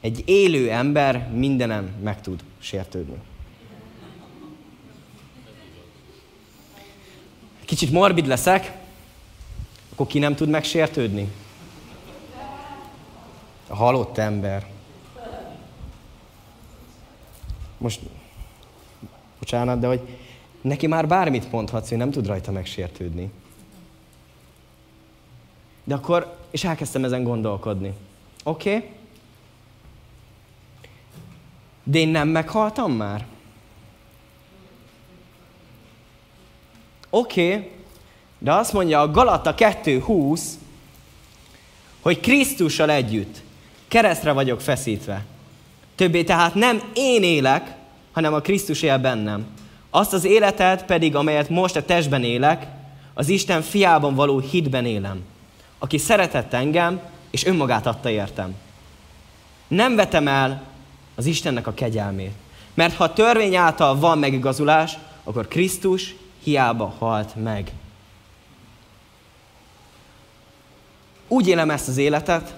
egy 0.00 0.22
élő 0.26 0.70
ember 0.70 1.28
mindenem 1.32 1.94
meg 2.02 2.20
tud 2.20 2.44
sértődni. 2.58 3.16
Kicsit 7.64 7.90
morbid 7.90 8.26
leszek, 8.26 8.72
akkor 9.92 10.06
ki 10.06 10.18
nem 10.18 10.34
tud 10.34 10.48
megsértődni? 10.48 11.32
A 13.68 13.74
halott 13.74 14.18
ember. 14.18 14.66
Most, 17.78 18.00
bocsánat, 19.38 19.78
de 19.78 19.86
hogy 19.86 20.18
neki 20.60 20.86
már 20.86 21.06
bármit 21.06 21.52
mondhatsz, 21.52 21.88
hogy 21.88 21.98
nem 21.98 22.10
tud 22.10 22.26
rajta 22.26 22.50
megsértődni. 22.50 23.30
De 25.84 25.94
akkor, 25.94 26.36
és 26.50 26.64
elkezdtem 26.64 27.04
ezen 27.04 27.22
gondolkodni. 27.22 27.92
Oké? 28.44 28.76
Okay? 28.76 28.88
De 31.82 31.98
én 31.98 32.08
nem 32.08 32.28
meghaltam 32.28 32.92
már? 32.92 33.26
Oké, 37.10 37.54
okay, 37.54 37.70
de 38.38 38.52
azt 38.52 38.72
mondja 38.72 39.00
a 39.00 39.10
Galata 39.10 39.54
2.20, 39.54 40.40
hogy 42.00 42.20
Krisztussal 42.20 42.90
együtt 42.90 43.42
keresztre 43.88 44.32
vagyok 44.32 44.60
feszítve. 44.60 45.24
Többé 45.94 46.24
tehát 46.24 46.54
nem 46.54 46.82
én 46.94 47.22
élek, 47.22 47.74
hanem 48.12 48.34
a 48.34 48.40
Krisztus 48.40 48.82
él 48.82 48.98
bennem. 48.98 49.46
Azt 49.90 50.12
az 50.12 50.24
életet 50.24 50.84
pedig, 50.84 51.14
amelyet 51.14 51.48
most 51.48 51.76
a 51.76 51.84
testben 51.84 52.24
élek, 52.24 52.66
az 53.14 53.28
Isten 53.28 53.62
fiában 53.62 54.14
való 54.14 54.38
hitben 54.38 54.86
élem, 54.86 55.22
aki 55.78 55.98
szeretett 55.98 56.52
engem, 56.52 57.00
és 57.30 57.44
önmagát 57.44 57.86
adta 57.86 58.10
értem. 58.10 58.54
Nem 59.68 59.94
vetem 59.94 60.28
el 60.28 60.62
az 61.14 61.26
Istennek 61.26 61.66
a 61.66 61.74
kegyelmét. 61.74 62.32
Mert 62.74 62.94
ha 62.94 63.04
a 63.04 63.12
törvény 63.12 63.56
által 63.56 63.98
van 63.98 64.18
megigazulás, 64.18 64.98
akkor 65.24 65.48
Krisztus 65.48 66.14
hiába 66.42 66.94
halt 66.98 67.34
meg. 67.42 67.72
Úgy 71.28 71.48
élem 71.48 71.70
ezt 71.70 71.88
az 71.88 71.96
életet, 71.96 72.54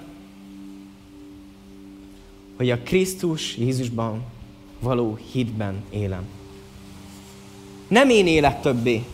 hogy 2.56 2.70
a 2.70 2.78
Krisztus 2.78 3.56
Jézusban 3.56 4.22
való 4.80 5.18
hitben 5.32 5.84
élem. 5.90 6.41
Nem 7.92 8.08
én 8.08 8.26
élek 8.26 8.60
többé. 8.60 9.04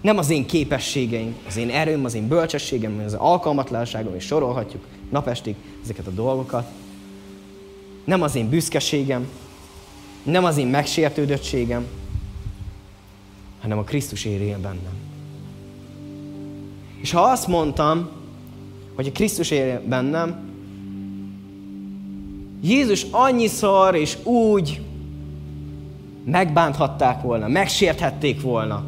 Nem 0.00 0.18
az 0.18 0.30
én 0.30 0.46
képességeim, 0.46 1.36
az 1.46 1.56
én 1.56 1.70
erőm, 1.70 2.04
az 2.04 2.14
én 2.14 2.28
bölcsességem, 2.28 3.02
az 3.04 3.14
alkalmatlanságom, 3.14 4.14
és 4.14 4.24
sorolhatjuk 4.24 4.84
napestig 5.10 5.54
ezeket 5.82 6.06
a 6.06 6.10
dolgokat. 6.10 6.70
Nem 8.04 8.22
az 8.22 8.34
én 8.34 8.48
büszkeségem, 8.48 9.28
nem 10.22 10.44
az 10.44 10.56
én 10.56 10.66
megsértődöttségem, 10.66 11.86
hanem 13.60 13.78
a 13.78 13.82
Krisztus 13.82 14.24
éri 14.24 14.56
bennem. 14.62 14.94
És 17.00 17.10
ha 17.10 17.20
azt 17.20 17.46
mondtam, 17.46 18.10
hogy 18.94 19.06
a 19.06 19.12
Krisztus 19.12 19.50
él 19.50 19.82
bennem, 19.86 20.50
Jézus 22.62 23.06
annyiszor 23.10 23.94
és 23.94 24.16
úgy 24.22 24.80
megbánthatták 26.24 27.22
volna, 27.22 27.48
megsérthették 27.48 28.40
volna. 28.42 28.84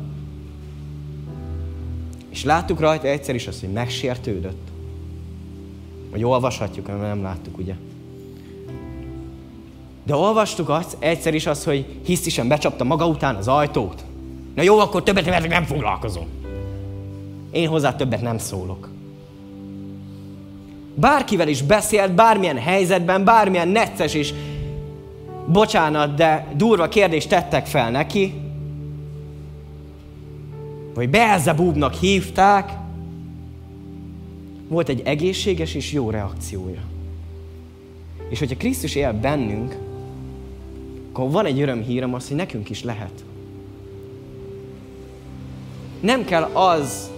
És 2.28 2.44
láttuk 2.44 2.80
rajta 2.80 3.06
egyszer 3.06 3.34
is 3.34 3.46
azt, 3.46 3.60
hogy 3.60 3.72
megsértődött. 3.72 4.68
Vagy 6.10 6.24
olvashatjuk, 6.24 6.86
mert 6.86 7.00
nem 7.00 7.22
láttuk, 7.22 7.58
ugye? 7.58 7.74
De 10.04 10.14
olvastuk 10.14 10.68
azt, 10.68 10.96
egyszer 10.98 11.34
is 11.34 11.46
azt, 11.46 11.64
hogy 11.64 12.00
hisztisen 12.04 12.48
becsapta 12.48 12.84
maga 12.84 13.06
után 13.06 13.34
az 13.34 13.48
ajtót. 13.48 14.04
Na 14.54 14.62
jó, 14.62 14.78
akkor 14.78 15.02
többet 15.02 15.24
nem, 15.24 15.44
nem 15.44 15.64
foglalkozom. 15.64 16.26
Én 17.50 17.68
hozzá 17.68 17.96
többet 17.96 18.20
nem 18.20 18.38
szólok. 18.38 18.88
Bárkivel 20.94 21.48
is 21.48 21.62
beszélt, 21.62 22.14
bármilyen 22.14 22.58
helyzetben, 22.58 23.24
bármilyen 23.24 23.68
necces 23.68 24.14
és 24.14 24.34
bocsánat, 25.46 26.14
de 26.14 26.46
durva 26.56 26.88
kérdést 26.88 27.28
tettek 27.28 27.66
fel 27.66 27.90
neki, 27.90 28.34
vagy 30.94 31.08
Beelzebúbnak 31.08 31.94
hívták, 31.94 32.72
volt 34.68 34.88
egy 34.88 35.02
egészséges 35.04 35.74
és 35.74 35.92
jó 35.92 36.10
reakciója. 36.10 36.82
És 38.28 38.38
hogyha 38.38 38.56
Krisztus 38.56 38.94
él 38.94 39.12
bennünk, 39.12 39.76
akkor 41.12 41.30
van 41.30 41.46
egy 41.46 41.60
örömhírem 41.60 42.14
az, 42.14 42.28
hogy 42.28 42.36
nekünk 42.36 42.70
is 42.70 42.82
lehet. 42.82 43.24
Nem 46.00 46.24
kell 46.24 46.42
az 46.42 47.10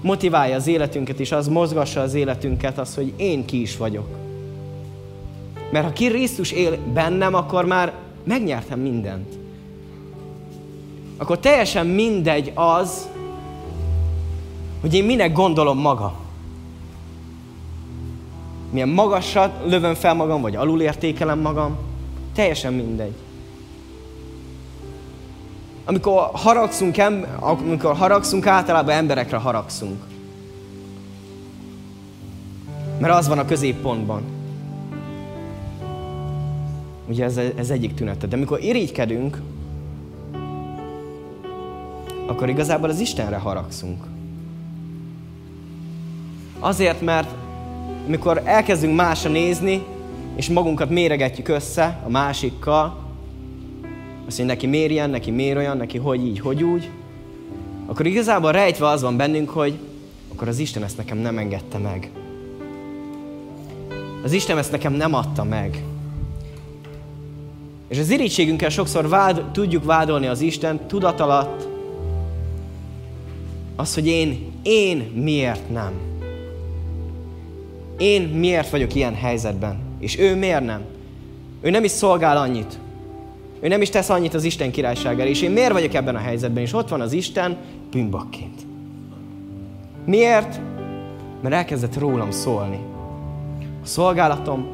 motiválja 0.00 0.56
az 0.56 0.66
életünket, 0.66 1.20
és 1.20 1.32
az 1.32 1.48
mozgassa 1.48 2.00
az 2.00 2.14
életünket, 2.14 2.78
az, 2.78 2.94
hogy 2.94 3.12
én 3.16 3.44
ki 3.44 3.60
is 3.60 3.76
vagyok. 3.76 4.29
Mert 5.70 5.84
ha 5.84 5.92
Krisztus 5.92 6.52
él 6.52 6.78
bennem, 6.92 7.34
akkor 7.34 7.64
már 7.64 7.92
megnyertem 8.24 8.80
mindent. 8.80 9.38
Akkor 11.16 11.38
teljesen 11.38 11.86
mindegy 11.86 12.52
az, 12.54 13.08
hogy 14.80 14.94
én 14.94 15.04
minek 15.04 15.32
gondolom 15.32 15.78
maga. 15.78 16.14
Milyen 18.70 18.88
magasat 18.88 19.50
lövöm 19.66 19.94
fel 19.94 20.14
magam, 20.14 20.40
vagy 20.40 20.56
alulértékelem 20.56 21.38
magam. 21.38 21.76
Teljesen 22.34 22.72
mindegy. 22.72 23.14
Amikor 25.84 26.30
haragszunk, 26.32 26.96
amikor 27.40 27.96
haragszunk, 27.96 28.46
általában 28.46 28.94
emberekre 28.94 29.36
haragszunk. 29.36 30.02
Mert 32.98 33.14
az 33.14 33.28
van 33.28 33.38
a 33.38 33.44
középpontban. 33.44 34.39
Ugye 37.10 37.24
ez, 37.24 37.36
ez 37.56 37.70
egyik 37.70 37.94
tünete. 37.94 38.26
De 38.26 38.36
amikor 38.36 38.62
irigykedünk, 38.62 39.40
akkor 42.26 42.48
igazából 42.48 42.88
az 42.88 43.00
Istenre 43.00 43.36
haragszunk. 43.36 44.04
Azért, 46.58 47.00
mert 47.00 47.28
mikor 48.06 48.42
elkezdünk 48.44 48.96
másra 48.96 49.30
nézni, 49.30 49.82
és 50.36 50.48
magunkat 50.48 50.90
méregetjük 50.90 51.48
össze 51.48 52.00
a 52.06 52.10
másikkal, 52.10 52.84
azt 54.26 54.38
mondja, 54.38 54.54
neki 54.54 54.66
miért 54.66 54.90
ilyen, 54.90 55.10
neki 55.10 55.30
miért 55.30 55.56
olyan, 55.56 55.76
neki 55.76 55.98
hogy 55.98 56.26
így, 56.26 56.40
hogy 56.40 56.62
úgy, 56.62 56.90
akkor 57.86 58.06
igazából 58.06 58.52
rejtve 58.52 58.86
az 58.88 59.02
van 59.02 59.16
bennünk, 59.16 59.50
hogy 59.50 59.78
akkor 60.32 60.48
az 60.48 60.58
Isten 60.58 60.82
ezt 60.82 60.96
nekem 60.96 61.18
nem 61.18 61.38
engedte 61.38 61.78
meg. 61.78 62.10
Az 64.24 64.32
Isten 64.32 64.58
ezt 64.58 64.70
nekem 64.70 64.92
nem 64.92 65.14
adta 65.14 65.44
meg. 65.44 65.82
És 67.90 67.98
az 67.98 68.10
irítségünkkel 68.10 68.68
sokszor 68.68 69.08
vád, 69.08 69.44
tudjuk 69.52 69.84
vádolni 69.84 70.26
az 70.26 70.40
Isten 70.40 70.86
tudat 70.86 71.20
alatt, 71.20 71.68
az, 73.76 73.94
hogy 73.94 74.06
én, 74.06 74.52
én 74.62 75.10
miért 75.14 75.70
nem. 75.70 75.92
Én 77.98 78.22
miért 78.22 78.70
vagyok 78.70 78.94
ilyen 78.94 79.14
helyzetben, 79.14 79.78
és 79.98 80.18
ő 80.18 80.36
miért 80.36 80.64
nem. 80.64 80.82
Ő 81.60 81.70
nem 81.70 81.84
is 81.84 81.90
szolgál 81.90 82.36
annyit. 82.36 82.78
Ő 83.60 83.68
nem 83.68 83.82
is 83.82 83.90
tesz 83.90 84.08
annyit 84.08 84.34
az 84.34 84.44
Isten 84.44 84.70
királyságára, 84.70 85.28
és 85.28 85.42
én 85.42 85.50
miért 85.50 85.72
vagyok 85.72 85.94
ebben 85.94 86.14
a 86.14 86.18
helyzetben, 86.18 86.62
és 86.62 86.72
ott 86.72 86.88
van 86.88 87.00
az 87.00 87.12
Isten 87.12 87.56
bűnbakként. 87.90 88.66
Miért? 90.04 90.60
Mert 91.42 91.54
elkezdett 91.54 91.98
rólam 91.98 92.30
szólni. 92.30 92.78
A 93.82 93.86
szolgálatom, 93.86 94.68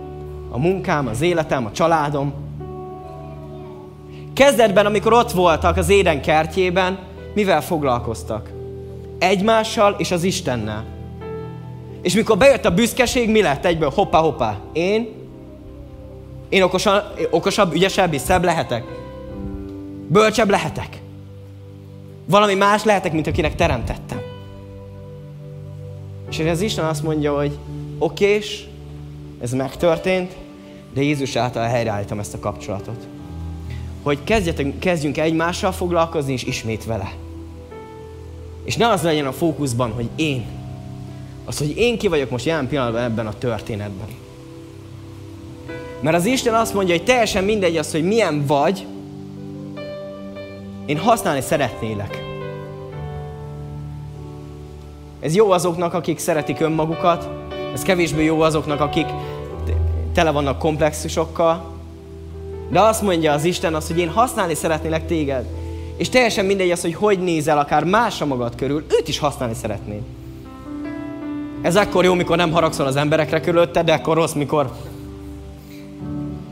a 0.50 0.59
munkám, 0.59 1.07
az 1.07 1.20
életem, 1.20 1.66
a 1.66 1.72
családom. 1.72 2.46
Kezdetben, 4.37 4.87
amikor 4.87 5.12
ott 5.12 5.31
voltak 5.31 5.77
az 5.77 5.88
éden 5.88 6.22
kertjében, 6.22 6.99
mivel 7.35 7.62
foglalkoztak? 7.62 8.51
Egymással 9.18 9.94
és 9.99 10.11
az 10.11 10.22
Istennel. 10.22 10.85
És 12.03 12.14
mikor 12.14 12.38
bejött 12.38 12.64
a 12.64 12.75
büszkeség, 12.75 13.31
mi 13.31 13.42
lett 13.42 13.64
egyből? 13.64 13.90
Hoppá, 13.90 14.18
hoppá. 14.18 14.59
Én 14.72 15.14
én 16.49 16.62
okosan, 16.62 17.03
okosabb, 17.31 17.75
ügyesebb 17.75 18.12
és 18.12 18.20
szebb 18.20 18.44
lehetek? 18.44 18.85
Bölcsebb 20.09 20.51
lehetek? 20.51 21.01
Valami 22.25 22.55
más 22.55 22.85
lehetek, 22.85 23.12
mint 23.12 23.27
akinek 23.27 23.55
teremtettem. 23.55 24.20
És 26.31 26.38
az 26.38 26.61
Isten 26.61 26.85
azt 26.85 27.03
mondja, 27.03 27.37
hogy 27.37 27.59
okés, 27.99 28.68
ez 29.40 29.53
megtörtént, 29.53 30.37
de 30.94 31.03
Jézus 31.03 31.37
által 31.37 31.66
helyreállítom 31.66 32.18
ezt 32.18 32.35
a 32.35 32.38
kapcsolatot. 32.38 33.15
Hogy 34.07 34.25
kezdjetek, 34.25 34.79
kezdjünk 34.79 35.19
egymással 35.19 35.73
foglalkozni, 35.73 36.33
és 36.33 36.45
ismét 36.45 36.85
vele. 36.85 37.12
És 38.64 38.77
ne 38.77 38.88
az 38.88 39.03
legyen 39.03 39.27
a 39.27 39.33
fókuszban, 39.33 39.92
hogy 39.92 40.09
én. 40.16 40.47
Az, 41.45 41.59
hogy 41.59 41.77
én 41.77 41.99
ki 41.99 42.09
vagyok 42.09 42.31
most 42.31 42.45
jelen 42.45 42.69
pillanatban 42.69 43.03
ebben 43.03 43.27
a 43.27 43.38
történetben. 43.38 44.07
Mert 46.01 46.16
az 46.16 46.25
Isten 46.25 46.55
azt 46.55 46.75
mondja, 46.75 46.97
hogy 46.97 47.05
teljesen 47.05 47.45
mindegy 47.45 47.77
az, 47.77 47.90
hogy 47.90 48.05
milyen 48.05 48.47
vagy, 48.47 48.87
én 50.87 50.99
használni 50.99 51.40
szeretnélek. 51.40 52.23
Ez 55.21 55.35
jó 55.35 55.51
azoknak, 55.51 55.95
akik 55.95 56.19
szeretik 56.19 56.61
önmagukat, 56.61 57.29
ez 57.73 57.83
kevésbé 57.83 58.25
jó 58.25 58.40
azoknak, 58.40 58.81
akik 58.81 59.07
tele 60.12 60.31
vannak 60.31 60.59
komplexusokkal, 60.59 61.76
de 62.68 62.81
azt 62.81 63.02
mondja 63.02 63.33
az 63.33 63.44
Isten 63.44 63.74
azt, 63.74 63.87
hogy 63.87 63.98
én 63.98 64.09
használni 64.09 64.55
szeretnélek 64.55 65.07
téged. 65.07 65.44
És 65.96 66.09
teljesen 66.09 66.44
mindegy 66.44 66.70
az, 66.70 66.81
hogy 66.81 66.94
hogy 66.94 67.18
nézel 67.18 67.59
akár 67.59 67.85
másra 67.85 68.26
magad 68.26 68.55
körül, 68.55 68.85
őt 69.00 69.09
is 69.09 69.18
használni 69.18 69.55
szeretnél. 69.55 70.00
Ez 71.62 71.76
akkor 71.76 72.05
jó, 72.05 72.14
mikor 72.14 72.37
nem 72.37 72.52
haragszol 72.52 72.87
az 72.87 72.96
emberekre 72.96 73.40
körülötted, 73.40 73.87
de 73.87 73.92
akkor 73.92 74.16
rossz, 74.16 74.33
mikor 74.33 74.72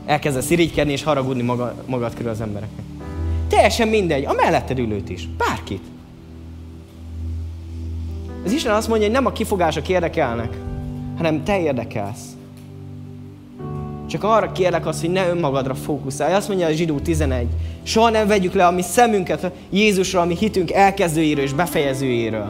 elkezdesz 0.05 0.49
irigykedni 0.49 0.91
és 0.91 1.03
haragudni 1.03 1.41
magad, 1.41 1.73
magad 1.85 2.13
körül 2.13 2.31
az 2.31 2.41
embereknek. 2.41 2.85
Teljesen 3.47 3.87
mindegy, 3.87 4.25
a 4.25 4.33
melletted 4.33 4.79
ülőt 4.79 5.09
is, 5.09 5.27
bárkit. 5.27 5.83
Az 8.45 8.51
Isten 8.51 8.73
azt 8.73 8.87
mondja, 8.87 9.07
hogy 9.07 9.15
nem 9.15 9.25
a 9.25 9.31
kifogások 9.31 9.89
érdekelnek, 9.89 10.57
hanem 11.17 11.43
te 11.43 11.59
érdekelsz. 11.59 12.23
Csak 14.15 14.23
arra 14.23 14.51
kérlek 14.51 14.85
azt, 14.85 15.01
hogy 15.01 15.09
ne 15.09 15.29
önmagadra 15.29 15.75
fókuszálj. 15.75 16.33
Azt 16.33 16.47
mondja 16.47 16.67
a 16.67 16.71
zsidó 16.71 16.99
11. 16.99 17.47
Soha 17.83 18.09
nem 18.09 18.27
vegyük 18.27 18.53
le 18.53 18.65
a 18.65 18.71
mi 18.71 18.81
szemünket 18.81 19.51
Jézusra, 19.69 20.21
a 20.21 20.25
mi 20.25 20.35
hitünk 20.35 20.71
elkezdőjéről 20.71 21.43
és 21.43 21.53
befejezőjéről. 21.53 22.47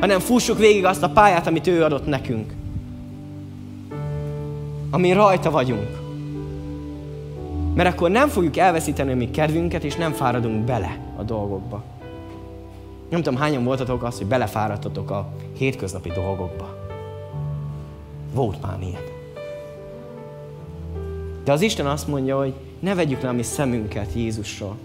Hanem 0.00 0.18
fussuk 0.18 0.58
végig 0.58 0.84
azt 0.84 1.02
a 1.02 1.10
pályát, 1.10 1.46
amit 1.46 1.66
ő 1.66 1.82
adott 1.82 2.06
nekünk. 2.06 2.52
Ami 4.90 5.12
rajta 5.12 5.50
vagyunk. 5.50 5.98
Mert 7.74 7.94
akkor 7.94 8.10
nem 8.10 8.28
fogjuk 8.28 8.56
elveszíteni 8.56 9.12
a 9.12 9.16
mi 9.16 9.30
kedvünket, 9.30 9.84
és 9.84 9.96
nem 9.96 10.12
fáradunk 10.12 10.64
bele 10.64 10.98
a 11.16 11.22
dolgokba. 11.22 11.82
Nem 13.10 13.22
tudom, 13.22 13.38
hányan 13.38 13.64
voltatok 13.64 14.02
az, 14.02 14.18
hogy 14.18 14.26
belefáradtatok 14.26 15.10
a 15.10 15.32
hétköznapi 15.56 16.10
dolgokba. 16.14 16.76
Volt 18.34 18.62
már 18.62 18.76
ilyen. 18.80 19.19
De 21.44 21.52
az 21.52 21.60
Isten 21.60 21.86
azt 21.86 22.08
mondja, 22.08 22.38
hogy 22.38 22.54
ne 22.80 22.94
vegyük 22.94 23.20
le 23.20 23.28
a 23.28 23.32
mi 23.32 23.42
szemünket 23.42 24.08
Jézusról. 24.14 24.76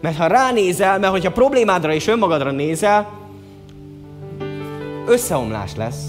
Mert 0.00 0.16
ha 0.16 0.26
ránézel, 0.26 0.98
mert 0.98 1.12
hogyha 1.12 1.32
problémádra 1.32 1.92
és 1.92 2.06
önmagadra 2.06 2.50
nézel, 2.50 3.18
összeomlás 5.06 5.74
lesz, 5.76 6.04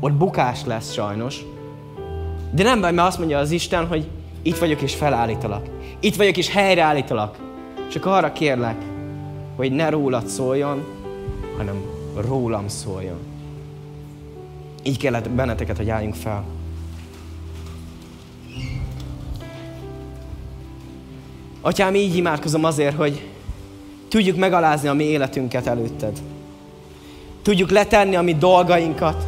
ott 0.00 0.12
bukás 0.12 0.64
lesz 0.64 0.92
sajnos. 0.92 1.44
De 2.50 2.62
nem 2.62 2.80
baj, 2.80 2.92
mert 2.92 3.08
azt 3.08 3.18
mondja 3.18 3.38
az 3.38 3.50
Isten, 3.50 3.86
hogy 3.86 4.08
itt 4.42 4.58
vagyok 4.58 4.82
és 4.82 4.94
felállítalak. 4.94 5.66
Itt 6.00 6.16
vagyok 6.16 6.36
és 6.36 6.50
helyreállítalak. 6.50 7.36
Csak 7.90 8.06
arra 8.06 8.32
kérlek, 8.32 8.76
hogy 9.56 9.72
ne 9.72 9.88
rólad 9.88 10.26
szóljon, 10.26 10.84
hanem 11.56 11.84
rólam 12.16 12.68
szóljon. 12.68 13.18
Így 14.82 14.98
kellett 14.98 15.30
benneteket, 15.30 15.76
hogy 15.76 15.90
álljunk 15.90 16.14
fel. 16.14 16.44
Atyám, 21.66 21.94
így 21.94 22.16
imádkozom 22.16 22.64
azért, 22.64 22.96
hogy 22.96 23.28
tudjuk 24.08 24.36
megalázni 24.36 24.88
a 24.88 24.92
mi 24.92 25.04
életünket 25.04 25.66
előtted. 25.66 26.18
Tudjuk 27.42 27.70
letenni 27.70 28.16
a 28.16 28.22
mi 28.22 28.34
dolgainkat, 28.34 29.26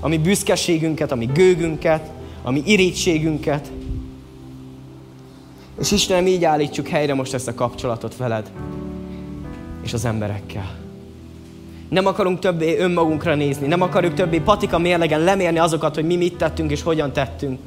a 0.00 0.08
mi 0.08 0.18
büszkeségünket, 0.18 1.12
a 1.12 1.14
mi 1.14 1.24
gőgünket, 1.24 2.10
a 2.42 2.50
mi 2.50 2.62
irítségünket. 2.66 3.70
És 5.80 5.90
Istenem, 5.90 6.26
így 6.26 6.44
állítsuk 6.44 6.88
helyre 6.88 7.14
most 7.14 7.34
ezt 7.34 7.48
a 7.48 7.54
kapcsolatot 7.54 8.16
veled 8.16 8.50
és 9.84 9.92
az 9.92 10.04
emberekkel. 10.04 10.76
Nem 11.88 12.06
akarunk 12.06 12.38
többé 12.38 12.78
önmagunkra 12.78 13.34
nézni, 13.34 13.66
nem 13.66 13.82
akarjuk 13.82 14.14
többé 14.14 14.38
patika 14.38 14.78
mérlegen 14.78 15.20
lemérni 15.20 15.58
azokat, 15.58 15.94
hogy 15.94 16.04
mi 16.04 16.16
mit 16.16 16.36
tettünk 16.36 16.70
és 16.70 16.82
hogyan 16.82 17.12
tettünk, 17.12 17.60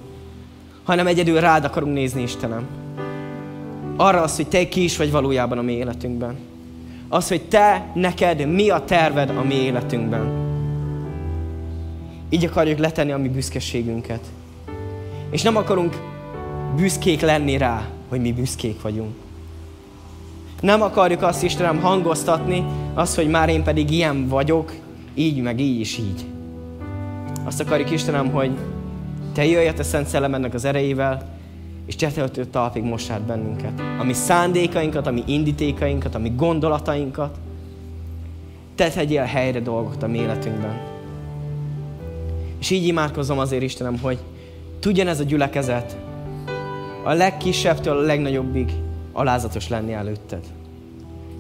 hanem 0.84 1.08
egyedül 1.08 1.40
rád 1.40 1.64
akarunk 1.64 1.94
nézni, 1.94 2.22
Istenem. 2.22 2.89
Arra 4.02 4.22
az, 4.22 4.36
hogy 4.36 4.48
Te 4.48 4.68
ki 4.68 4.84
is 4.84 4.98
vagy 4.98 5.12
valójában 5.12 5.58
a 5.58 5.62
mi 5.62 5.72
életünkben. 5.72 6.38
Az, 7.10 7.28
hogy 7.28 7.42
Te, 7.42 7.92
neked 7.94 8.46
mi 8.46 8.70
a 8.70 8.84
terved 8.84 9.30
a 9.30 9.44
mi 9.44 9.54
életünkben. 9.54 10.32
Így 12.30 12.46
akarjuk 12.46 12.80
letenni 12.80 13.12
a 13.12 13.18
mi 13.18 13.30
büszkeségünket. 13.30 14.20
És 15.30 15.42
nem 15.42 15.56
akarunk 15.56 16.02
büszkék 16.76 17.22
lenni 17.22 17.58
rá, 17.58 17.88
hogy 18.10 18.22
mi 18.22 18.34
büszkék 18.34 18.82
vagyunk. 18.82 19.16
Nem 20.62 20.82
akarjuk 20.82 21.22
azt 21.22 21.44
Istenem 21.44 21.80
hangoztatni, 21.80 22.66
azt, 22.94 23.16
hogy 23.16 23.28
már 23.28 23.50
én 23.50 23.64
pedig 23.64 23.92
ilyen 23.92 24.28
vagyok, 24.28 24.74
így, 25.14 25.42
meg 25.42 25.60
így 25.60 25.80
is 25.80 25.98
így. 25.98 26.26
Azt 27.46 27.60
akarjuk 27.60 27.92
Istenem, 27.92 28.32
hogy 28.32 28.52
Te 29.34 29.46
jöjj 29.46 29.68
a 29.68 29.84
Szent 29.84 30.08
Szellemednek 30.08 30.54
az 30.54 30.66
erejével, 30.66 31.39
és 31.90 31.96
cseteltő 31.96 32.46
talpig 32.46 32.84
most 32.84 33.10
át 33.10 33.22
bennünket. 33.22 33.82
A 34.00 34.04
mi 34.04 34.14
szándékainkat, 34.14 35.08
a 35.08 35.12
mi 35.12 35.24
indítékainkat, 35.26 36.16
a 36.16 36.20
mi 36.20 36.32
gondolatainkat. 36.36 37.38
Te 38.76 38.90
tegyél 38.90 39.24
helyre 39.24 39.60
dolgot 39.60 40.04
a 40.04 40.08
mi 40.08 40.18
életünkben. 40.18 40.82
És 42.60 42.70
így 42.70 42.88
imádkozom 42.88 43.40
azért, 43.40 43.64
Istenem, 43.64 44.00
hogy 44.00 44.20
tudjon 44.80 45.08
ez 45.08 45.20
a 45.20 45.24
gyülekezet 45.24 45.98
a 47.04 47.14
legkisebbtől 47.14 47.98
a 47.98 48.02
legnagyobbig 48.02 48.72
alázatos 49.12 49.68
lenni 49.68 49.94
előtted. 49.94 50.44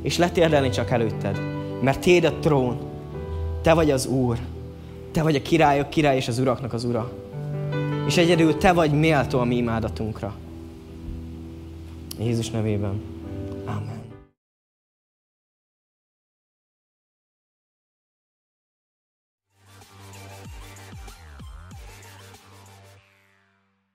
És 0.02 0.18
letérdelni 0.18 0.70
csak 0.70 0.90
előtted. 0.90 1.42
Mert 1.82 2.00
Téd 2.00 2.24
a 2.24 2.34
trón. 2.34 2.80
Te 3.62 3.74
vagy 3.74 3.92
az 3.92 4.06
Úr. 4.06 4.38
Te 5.12 5.24
vagy 5.24 5.36
a 5.36 5.42
királyok 5.42 5.90
király 5.90 6.16
és 6.16 6.28
az 6.28 6.40
uraknak 6.40 6.74
az 6.74 6.84
ura. 6.84 7.12
És 8.10 8.18
egyedül 8.18 8.58
Te 8.58 8.74
vagy 8.74 8.92
méltó 8.92 9.40
a 9.40 9.44
mi 9.44 9.56
imádatunkra. 9.56 10.36
Jézus 12.20 12.50
nevében. 12.50 13.02
Amen. 13.66 13.99